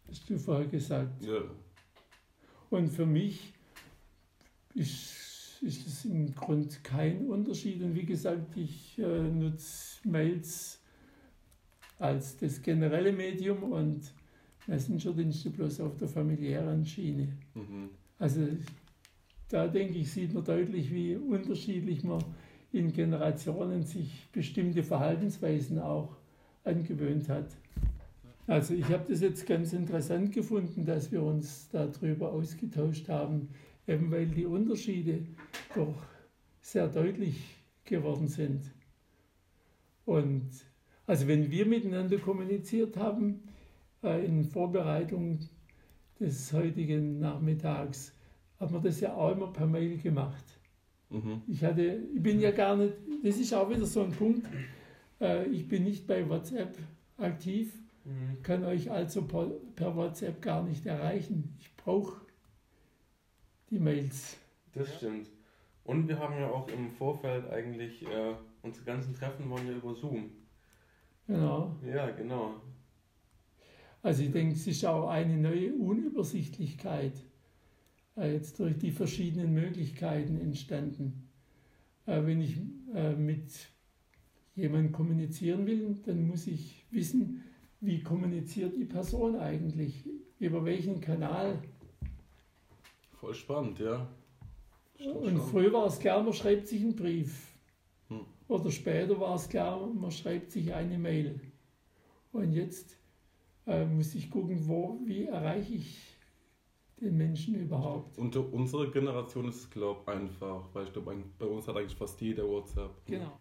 Hast 0.07 0.29
du 0.29 0.37
vorher 0.37 0.67
gesagt. 0.67 1.23
Ja. 1.23 1.41
Und 2.69 2.89
für 2.89 3.05
mich 3.05 3.53
ist, 4.73 5.61
ist 5.61 5.87
es 5.87 6.05
im 6.05 6.33
Grunde 6.33 6.75
kein 6.83 7.27
Unterschied. 7.27 7.81
Und 7.81 7.95
wie 7.95 8.05
gesagt, 8.05 8.57
ich 8.57 8.97
äh, 8.99 9.29
nutze 9.29 10.07
Mails 10.07 10.81
als 11.99 12.37
das 12.37 12.61
generelle 12.61 13.11
Medium 13.11 13.63
und 13.63 14.13
Messenger-Dienste 14.67 15.49
bloß 15.49 15.79
auf 15.81 15.97
der 15.97 16.07
familiären 16.07 16.85
Schiene. 16.85 17.37
Mhm. 17.55 17.89
Also 18.19 18.47
da 19.49 19.67
denke 19.67 19.99
ich, 19.99 20.11
sieht 20.11 20.33
man 20.33 20.43
deutlich, 20.43 20.91
wie 20.91 21.15
unterschiedlich 21.15 22.03
man 22.03 22.23
in 22.77 22.93
Generationen 22.93 23.83
sich 23.83 24.27
bestimmte 24.31 24.83
Verhaltensweisen 24.83 25.79
auch 25.79 26.15
angewöhnt 26.63 27.27
hat. 27.29 27.47
Also 28.45 28.73
ich 28.73 28.85
habe 28.85 29.05
das 29.09 29.21
jetzt 29.21 29.45
ganz 29.45 29.73
interessant 29.73 30.31
gefunden, 30.31 30.85
dass 30.85 31.11
wir 31.11 31.21
uns 31.21 31.69
darüber 31.71 32.31
ausgetauscht 32.31 33.09
haben, 33.09 33.49
eben 33.87 34.09
weil 34.11 34.27
die 34.27 34.45
Unterschiede 34.45 35.25
doch 35.75 35.95
sehr 36.61 36.87
deutlich 36.87 37.35
geworden 37.83 38.27
sind. 38.27 38.61
Und 40.05 40.49
also 41.05 41.27
wenn 41.27 41.51
wir 41.51 41.65
miteinander 41.65 42.17
kommuniziert 42.17 42.95
haben, 42.95 43.43
äh, 44.03 44.25
in 44.25 44.43
Vorbereitung 44.43 45.39
des 46.19 46.53
heutigen 46.53 47.19
Nachmittags, 47.19 48.13
haben 48.59 48.73
wir 48.73 48.81
das 48.81 48.99
ja 48.99 49.13
auch 49.13 49.31
immer 49.31 49.51
per 49.51 49.67
Mail 49.67 49.97
gemacht. 49.97 50.56
Mhm. 51.09 51.41
Ich, 51.47 51.63
hatte, 51.63 52.03
ich 52.13 52.21
bin 52.21 52.39
ja 52.39 52.51
gar 52.51 52.75
nicht, 52.75 52.93
das 53.23 53.37
ist 53.37 53.53
auch 53.53 53.69
wieder 53.69 53.85
so 53.85 54.01
ein 54.01 54.11
Punkt, 54.11 54.47
äh, 55.21 55.45
ich 55.47 55.67
bin 55.67 55.83
nicht 55.83 56.05
bei 56.05 56.27
WhatsApp 56.27 56.77
aktiv, 57.17 57.73
kann 58.41 58.63
euch 58.63 58.89
also 58.89 59.23
per, 59.23 59.47
per 59.75 59.95
WhatsApp 59.95 60.41
gar 60.41 60.63
nicht 60.63 60.85
erreichen. 60.85 61.55
Ich 61.59 61.75
brauche 61.75 62.21
die 63.69 63.79
Mails. 63.79 64.37
Das 64.73 64.95
stimmt. 64.95 65.29
Und 65.83 66.07
wir 66.07 66.19
haben 66.19 66.39
ja 66.39 66.49
auch 66.49 66.67
im 66.69 66.89
Vorfeld 66.91 67.49
eigentlich, 67.49 68.03
äh, 68.03 68.35
unsere 68.61 68.85
ganzen 68.85 69.13
Treffen 69.13 69.49
waren 69.49 69.67
ja 69.67 69.73
über 69.73 69.93
Zoom. 69.93 70.29
Genau. 71.27 71.75
Ja, 71.85 72.09
genau. 72.11 72.55
Also 74.01 74.23
ich 74.23 74.31
denke, 74.31 74.53
es 74.53 74.67
ist 74.67 74.85
auch 74.85 75.09
eine 75.09 75.35
neue 75.35 75.73
Unübersichtlichkeit 75.73 77.13
jetzt 78.25 78.59
durch 78.59 78.77
die 78.77 78.91
verschiedenen 78.91 79.53
Möglichkeiten 79.53 80.39
entstanden. 80.39 81.29
Äh, 82.05 82.25
wenn 82.25 82.41
ich 82.41 82.57
äh, 82.93 83.13
mit 83.13 83.51
jemandem 84.55 84.91
kommunizieren 84.91 85.67
will, 85.67 85.95
dann 86.05 86.27
muss 86.27 86.47
ich 86.47 86.85
wissen, 86.89 87.43
wie 87.79 88.01
kommuniziert 88.01 88.75
die 88.75 88.85
Person 88.85 89.35
eigentlich, 89.35 90.09
über 90.39 90.65
welchen 90.65 90.99
Kanal. 90.99 91.61
Voll 93.11 93.35
spannend, 93.35 93.79
ja. 93.79 94.07
Stimmt 94.95 95.15
Und 95.15 95.39
früher 95.39 95.71
war 95.73 95.85
es 95.85 95.99
klar, 95.99 96.23
man 96.23 96.33
schreibt 96.33 96.67
sich 96.67 96.81
einen 96.81 96.95
Brief. 96.95 97.47
Hm. 98.07 98.25
Oder 98.47 98.71
später 98.71 99.19
war 99.19 99.35
es 99.35 99.47
klar, 99.47 99.85
man 99.85 100.11
schreibt 100.11 100.51
sich 100.51 100.73
eine 100.73 100.97
Mail. 100.97 101.39
Und 102.31 102.53
jetzt 102.53 102.97
äh, 103.67 103.85
muss 103.85 104.15
ich 104.15 104.31
gucken, 104.31 104.67
wo, 104.67 104.99
wie 105.05 105.25
erreiche 105.25 105.75
ich 105.75 106.16
den 106.99 107.17
Menschen 107.17 107.55
überhaupt. 107.55 108.17
Unter 108.17 108.51
unserer 108.51 108.87
Generation 108.87 109.47
ist 109.47 109.57
es, 109.57 109.69
glaube 109.69 110.01
ich, 110.01 110.07
einfach, 110.07 110.63
weil 110.73 110.85
ich 110.85 110.93
glaube, 110.93 111.15
bei 111.37 111.45
uns 111.45 111.67
hat 111.67 111.75
eigentlich 111.77 111.95
fast 111.95 112.19
jeder 112.21 112.47
WhatsApp. 112.47 112.91
Genau. 113.05 113.39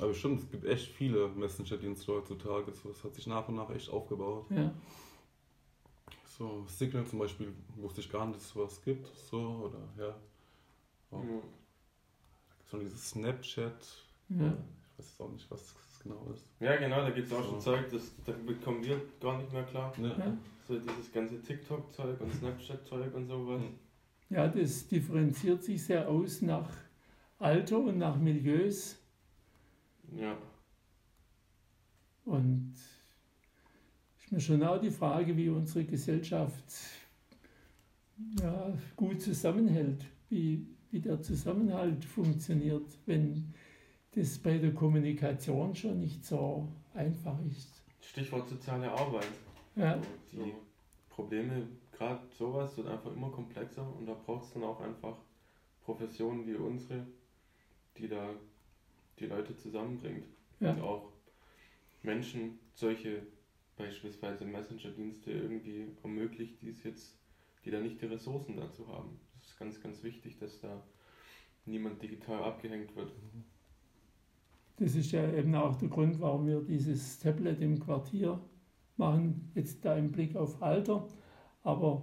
Aber 0.00 0.14
stimmt, 0.14 0.40
es 0.40 0.50
gibt 0.50 0.64
echt 0.64 0.88
viele 0.88 1.28
Messenger-Dienste 1.28 2.12
heutzutage. 2.12 2.72
So, 2.72 2.90
es 2.90 3.02
hat 3.02 3.14
sich 3.14 3.26
nach 3.26 3.48
und 3.48 3.56
nach 3.56 3.70
echt 3.70 3.90
aufgebaut. 3.90 4.46
Ja. 4.50 4.72
So, 6.24 6.64
Signal 6.68 7.04
zum 7.06 7.18
Beispiel 7.18 7.52
wusste 7.76 8.00
ich 8.00 8.12
gar 8.12 8.26
nicht, 8.26 8.36
dass 8.36 8.44
es 8.44 8.50
sowas 8.50 8.80
gibt. 8.82 9.06
So, 9.06 9.70
oder 9.70 9.80
ja. 9.98 10.14
Auch. 11.10 11.24
Ja. 11.24 11.40
So 12.70 12.78
dieses 12.78 13.10
Snapchat. 13.10 14.04
Ja. 14.28 14.46
Ich 14.46 14.98
weiß 14.98 15.08
jetzt 15.08 15.20
auch 15.20 15.32
nicht, 15.32 15.50
was 15.50 15.74
das 15.74 16.00
genau 16.02 16.30
ist. 16.32 16.46
Ja, 16.60 16.76
genau, 16.76 17.00
da 17.00 17.10
gibt 17.10 17.26
es 17.26 17.32
auch 17.32 17.44
schon 17.44 17.60
So. 17.60 17.72
Zeug, 17.72 17.88
das, 17.90 18.12
da 18.24 18.32
bekommen 18.32 18.84
wir 18.84 19.00
gar 19.20 19.38
nicht 19.38 19.52
mehr 19.52 19.64
klar. 19.64 19.92
Ne? 19.98 20.14
Ja. 20.16 20.36
So 20.68 20.78
dieses 20.78 21.10
ganze 21.10 21.40
TikTok-Zeug 21.40 22.20
und 22.20 22.30
Snapchat-Zeug 22.34 23.14
und 23.14 23.26
sowas. 23.26 23.62
Hm. 23.62 23.78
ja, 24.28 24.46
das 24.46 24.86
differenziert 24.86 25.64
sich 25.64 25.82
sehr 25.82 26.06
aus 26.06 26.42
nach 26.42 26.70
Alter 27.38 27.78
und 27.78 27.96
nach 27.96 28.18
Milieus. 28.18 28.98
Ja. 30.14 30.36
Und 32.26 32.74
ist 34.18 34.30
mir 34.30 34.40
schon 34.40 34.62
auch 34.62 34.78
die 34.78 34.90
Frage, 34.90 35.34
wie 35.38 35.48
unsere 35.48 35.86
Gesellschaft 35.86 36.64
ja, 38.38 38.76
gut 38.94 39.22
zusammenhält, 39.22 40.04
wie, 40.28 40.66
wie 40.90 41.00
der 41.00 41.22
Zusammenhalt 41.22 42.04
funktioniert, 42.04 42.98
wenn 43.06 43.54
das 44.10 44.36
bei 44.36 44.58
der 44.58 44.74
Kommunikation 44.74 45.74
schon 45.74 46.00
nicht 46.00 46.26
so 46.26 46.68
einfach 46.92 47.38
ist. 47.46 47.82
Stichwort 48.02 48.50
soziale 48.50 48.90
Arbeit. 48.90 49.28
Ja, 49.78 50.00
Die 50.32 50.54
Probleme, 51.08 51.68
gerade 51.92 52.20
sowas, 52.36 52.76
wird 52.76 52.88
einfach 52.88 53.12
immer 53.14 53.30
komplexer 53.30 53.86
und 53.96 54.06
da 54.06 54.14
braucht 54.14 54.44
es 54.44 54.52
dann 54.52 54.64
auch 54.64 54.80
einfach 54.80 55.16
Professionen 55.84 56.46
wie 56.46 56.56
unsere, 56.56 57.06
die 57.96 58.08
da 58.08 58.28
die 59.20 59.26
Leute 59.26 59.56
zusammenbringt. 59.56 60.26
Ja. 60.58 60.72
Und 60.72 60.80
auch 60.82 61.12
Menschen 62.02 62.58
solche 62.74 63.22
beispielsweise 63.76 64.44
Messenger-Dienste 64.44 65.30
irgendwie 65.30 65.86
ermöglicht, 66.02 66.60
die 66.60 66.70
es 66.70 66.82
jetzt, 66.82 67.16
die 67.64 67.70
da 67.70 67.78
nicht 67.78 68.02
die 68.02 68.06
Ressourcen 68.06 68.56
dazu 68.56 68.88
haben. 68.88 69.20
Das 69.38 69.50
ist 69.50 69.58
ganz, 69.58 69.80
ganz 69.80 70.02
wichtig, 70.02 70.38
dass 70.38 70.60
da 70.60 70.82
niemand 71.66 72.02
digital 72.02 72.42
abgehängt 72.42 72.96
wird. 72.96 73.12
das 74.78 74.96
ist 74.96 75.12
ja 75.12 75.32
eben 75.32 75.54
auch 75.54 75.76
der 75.76 75.88
Grund, 75.88 76.20
warum 76.20 76.46
wir 76.46 76.60
dieses 76.62 77.20
Tablet 77.20 77.60
im 77.60 77.78
Quartier 77.78 78.40
machen, 78.98 79.50
jetzt 79.54 79.84
da 79.84 79.96
im 79.96 80.10
Blick 80.10 80.36
auf 80.36 80.62
Alter. 80.62 81.06
Aber 81.62 82.02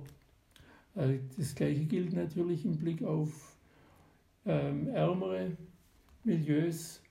äh, 0.96 1.20
das 1.38 1.56
Gleiche 1.56 1.86
gilt 1.86 2.14
natürlich 2.14 2.66
im 2.66 2.78
Blick 2.78 3.04
auf 3.04 3.58
ähm, 4.46 4.88
ärmere 4.88 5.58
Milieus. 6.24 7.02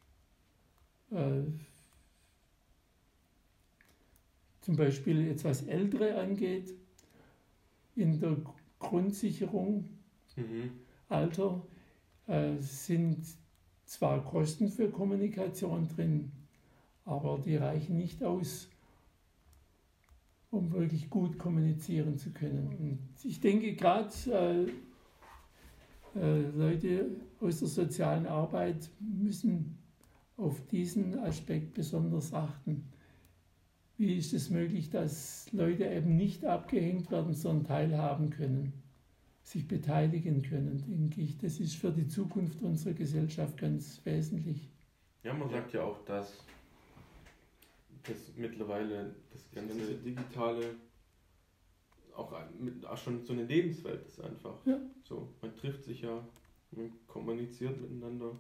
Äh, 1.11 1.43
zum 4.61 4.77
Beispiel 4.77 5.27
jetzt 5.27 5.45
was 5.45 5.63
Ältere 5.63 6.19
angeht, 6.19 6.75
in 7.97 8.19
der 8.19 8.37
Grundsicherung 8.79 9.85
Mhm. 10.37 10.71
Alter 11.09 11.63
äh, 12.27 12.57
sind 12.59 13.25
zwar 13.85 14.25
Kosten 14.25 14.69
für 14.69 14.91
Kommunikation 14.91 15.89
drin, 15.89 16.33
aber 17.05 17.39
die 17.39 17.57
reichen 17.57 17.97
nicht 17.97 18.23
aus, 18.25 18.69
um 20.55 20.73
wirklich 20.73 21.11
gut 21.11 21.39
kommunizieren 21.39 22.17
zu 22.17 22.31
können. 22.31 22.69
Und 22.79 22.99
ich 23.25 23.41
denke 23.41 23.75
gerade 23.75 24.11
äh, 24.31 26.19
äh, 26.19 26.43
Leute 26.57 27.11
aus 27.41 27.59
der 27.59 27.69
sozialen 27.69 28.27
Arbeit 28.27 28.91
müssen 29.01 29.79
auf 30.37 30.67
diesen 30.69 31.19
Aspekt 31.21 31.75
besonders 31.75 32.33
achten. 32.33 32.85
wie 33.97 34.17
ist 34.17 34.33
es 34.33 34.51
möglich, 34.51 34.91
dass 34.91 35.53
Leute 35.53 35.87
eben 35.87 36.17
nicht 36.17 36.45
abgehängt 36.45 37.11
werden, 37.13 37.33
sondern 37.33 37.65
teilhaben 37.65 38.31
können, 38.31 38.73
sich 39.43 39.69
beteiligen 39.69 40.43
können, 40.43 40.83
denke 40.89 41.21
ich. 41.21 41.39
Das 41.39 41.61
ist 41.61 41.77
für 41.77 41.93
die 41.93 42.09
Zukunft 42.09 42.63
unserer 42.63 42.95
Gesellschaft 42.95 43.57
ganz 43.57 44.01
wesentlich. 44.05 44.69
Ja, 45.23 45.33
man 45.33 45.49
sagt 45.49 45.73
ja 45.73 45.85
auch, 45.85 46.05
dass 46.05 46.45
das 48.07 48.33
mittlerweile 48.37 49.15
das 49.33 49.51
ganze 49.51 49.95
digitale 49.95 50.77
auch, 52.17 52.33
mit, 52.59 52.85
auch 52.87 52.97
schon 52.97 53.25
so 53.25 53.33
eine 53.33 53.45
Lebenswelt 53.45 54.07
ist 54.07 54.21
einfach. 54.21 54.65
Ja. 54.67 54.79
So, 55.03 55.29
man 55.43 55.55
trifft 55.57 55.85
sich 55.85 56.03
ja, 56.03 56.27
man 56.71 56.93
kommuniziert 57.07 57.81
miteinander 57.81 58.39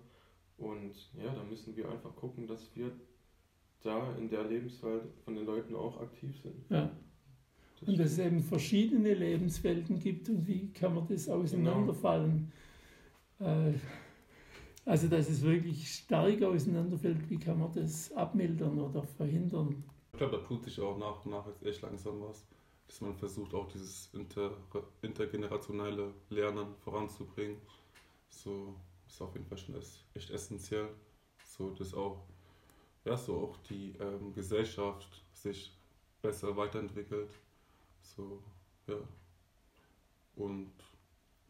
und 0.59 0.95
ja, 1.17 1.35
da 1.35 1.43
müssen 1.43 1.77
wir 1.77 1.91
einfach 1.91 2.15
gucken, 2.15 2.47
dass 2.47 2.75
wir 2.75 2.93
da 3.83 4.17
in 4.17 4.29
der 4.31 4.45
Lebenswelt 4.45 5.03
von 5.25 5.35
den 5.35 5.45
Leuten 5.45 5.75
auch 5.75 6.01
aktiv 6.01 6.41
sind. 6.41 6.65
Ja. 6.71 6.91
Das 7.81 7.89
und 7.89 7.99
dass 7.99 8.13
es 8.13 8.19
eben 8.19 8.41
verschiedene 8.41 9.15
Lebenswelten 9.15 9.99
gibt 9.99 10.29
und 10.29 10.47
wie 10.47 10.73
kann 10.73 10.95
man 10.95 11.07
das 11.09 11.29
auseinanderfallen. 11.29 12.53
Genau. 13.39 13.69
Äh, 13.69 13.75
also 14.87 15.09
dass 15.09 15.29
es 15.29 15.43
wirklich 15.43 15.91
stark 15.91 16.43
auseinanderfällt, 16.43 17.29
wie 17.31 17.39
kann 17.39 17.59
man 17.59 17.73
das 17.73 18.13
abmildern 18.13 18.79
oder 18.79 19.03
verhindern? 19.03 19.83
Ich 20.13 20.19
glaube, 20.19 20.37
da 20.37 20.43
tut 20.43 20.65
sich 20.65 20.79
auch 20.81 20.99
nach 20.99 21.25
und 21.25 21.33
nach 21.33 21.47
echt 21.63 21.83
langsam 21.83 22.21
was, 22.21 22.47
dass 22.87 23.01
man 23.01 23.17
versucht 23.17 23.55
auch 23.55 23.67
dieses 23.69 24.11
inter, 24.13 24.53
intergenerationelle 25.03 26.13
Lernen 26.29 26.75
voranzubringen. 26.85 27.57
So 28.29 28.75
ist 29.09 29.21
auf 29.23 29.35
jeden 29.35 29.47
Fall 29.47 29.59
schon 29.59 29.75
echt 30.15 30.31
essentiell, 30.31 30.89
so 31.45 31.71
dass 31.71 31.95
auch, 31.95 32.25
ja, 33.05 33.17
so 33.17 33.39
auch 33.39 33.57
die 33.69 33.95
ähm, 33.99 34.35
Gesellschaft 34.35 35.25
sich 35.33 35.77
besser 36.21 36.57
weiterentwickelt. 36.57 37.31
So, 38.03 38.43
ja. 38.87 38.97
Und 40.37 40.73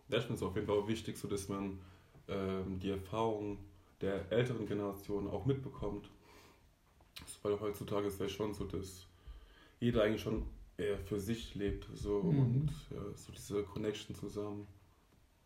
ja, 0.08 0.18
ich 0.18 0.24
finde 0.24 0.34
es 0.34 0.42
auf 0.42 0.54
jeden 0.54 0.66
Fall 0.66 0.78
auch 0.78 0.88
wichtig, 0.88 1.16
so 1.16 1.28
dass 1.28 1.48
man 1.48 1.80
ähm, 2.28 2.78
die 2.80 2.90
Erfahrung 2.90 3.58
der 4.00 4.30
älteren 4.30 4.66
Generation 4.66 5.28
auch 5.28 5.46
mitbekommt. 5.46 6.10
Weil 7.42 7.58
heutzutage 7.60 8.08
ist 8.08 8.20
ja 8.20 8.28
schon 8.28 8.54
so, 8.54 8.64
dass 8.64 9.06
jeder 9.80 10.02
eigentlich 10.02 10.22
schon 10.22 10.44
eher 10.76 10.98
für 10.98 11.20
sich 11.20 11.54
lebt 11.54 11.86
so, 11.94 12.22
mhm. 12.22 12.38
und 12.38 12.70
ja, 12.90 13.02
so 13.14 13.32
diese 13.32 13.62
Connection 13.62 14.14
zusammen, 14.14 14.66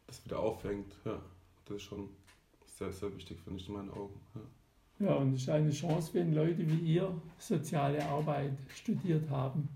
das 0.06 0.24
wieder 0.24 0.40
auffängt. 0.40 0.94
Ja, 1.04 1.20
das 1.66 1.76
ist 1.76 1.82
schon 1.82 2.08
sehr, 2.64 2.92
sehr 2.92 3.14
wichtig, 3.14 3.38
finde 3.40 3.60
ich 3.60 3.68
in 3.68 3.74
meinen 3.74 3.90
Augen. 3.90 4.20
Ja. 5.00 5.06
ja, 5.06 5.14
und 5.16 5.34
es 5.34 5.42
ist 5.42 5.48
eine 5.50 5.70
Chance, 5.70 6.14
wenn 6.14 6.32
Leute 6.32 6.66
wie 6.66 6.94
ihr 6.94 7.20
soziale 7.38 8.04
Arbeit 8.06 8.56
studiert 8.74 9.28
haben 9.28 9.68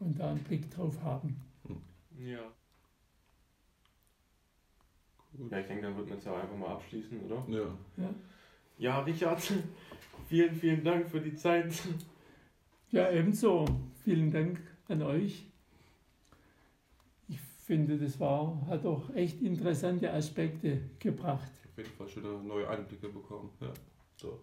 und 0.00 0.18
da 0.18 0.30
einen 0.30 0.44
Blick 0.44 0.70
drauf 0.70 1.00
haben. 1.02 1.40
Ja. 2.18 2.52
Ja, 5.50 5.58
ich 5.58 5.66
denke, 5.66 5.82
dann 5.82 5.96
wird 5.96 6.08
man 6.08 6.18
es 6.18 6.24
ja 6.24 6.34
einfach 6.34 6.56
mal 6.56 6.68
abschließen, 6.68 7.20
oder? 7.24 7.44
Ja. 7.48 7.76
Ja, 7.96 8.14
ja 8.78 9.00
Richard, 9.00 9.40
vielen, 10.28 10.54
vielen 10.54 10.84
Dank 10.84 11.08
für 11.08 11.20
die 11.20 11.34
Zeit. 11.34 11.72
Ja, 12.90 13.10
ebenso. 13.10 13.64
Vielen 14.02 14.30
Dank 14.30 14.60
an 14.88 15.02
euch. 15.02 15.46
Ich 17.28 17.40
finde, 17.40 17.96
das 17.96 18.18
war, 18.18 18.66
hat 18.66 18.84
auch 18.84 19.14
echt 19.14 19.40
interessante 19.40 20.12
Aspekte 20.12 20.80
gebracht. 20.98 21.52
Auf 21.70 21.78
jeden 21.78 21.90
Fall 21.90 22.08
schöne 22.08 22.42
neue 22.42 22.68
Einblicke 22.68 23.08
bekommen. 23.08 23.50
Ja, 23.60 23.72
so. 24.16 24.40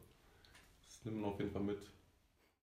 Das 0.85 1.03
nehmen 1.03 1.21
wir 1.21 1.27
auf 1.27 1.39
jeden 1.39 1.51
Fall 1.51 1.63
mit. 1.63 1.79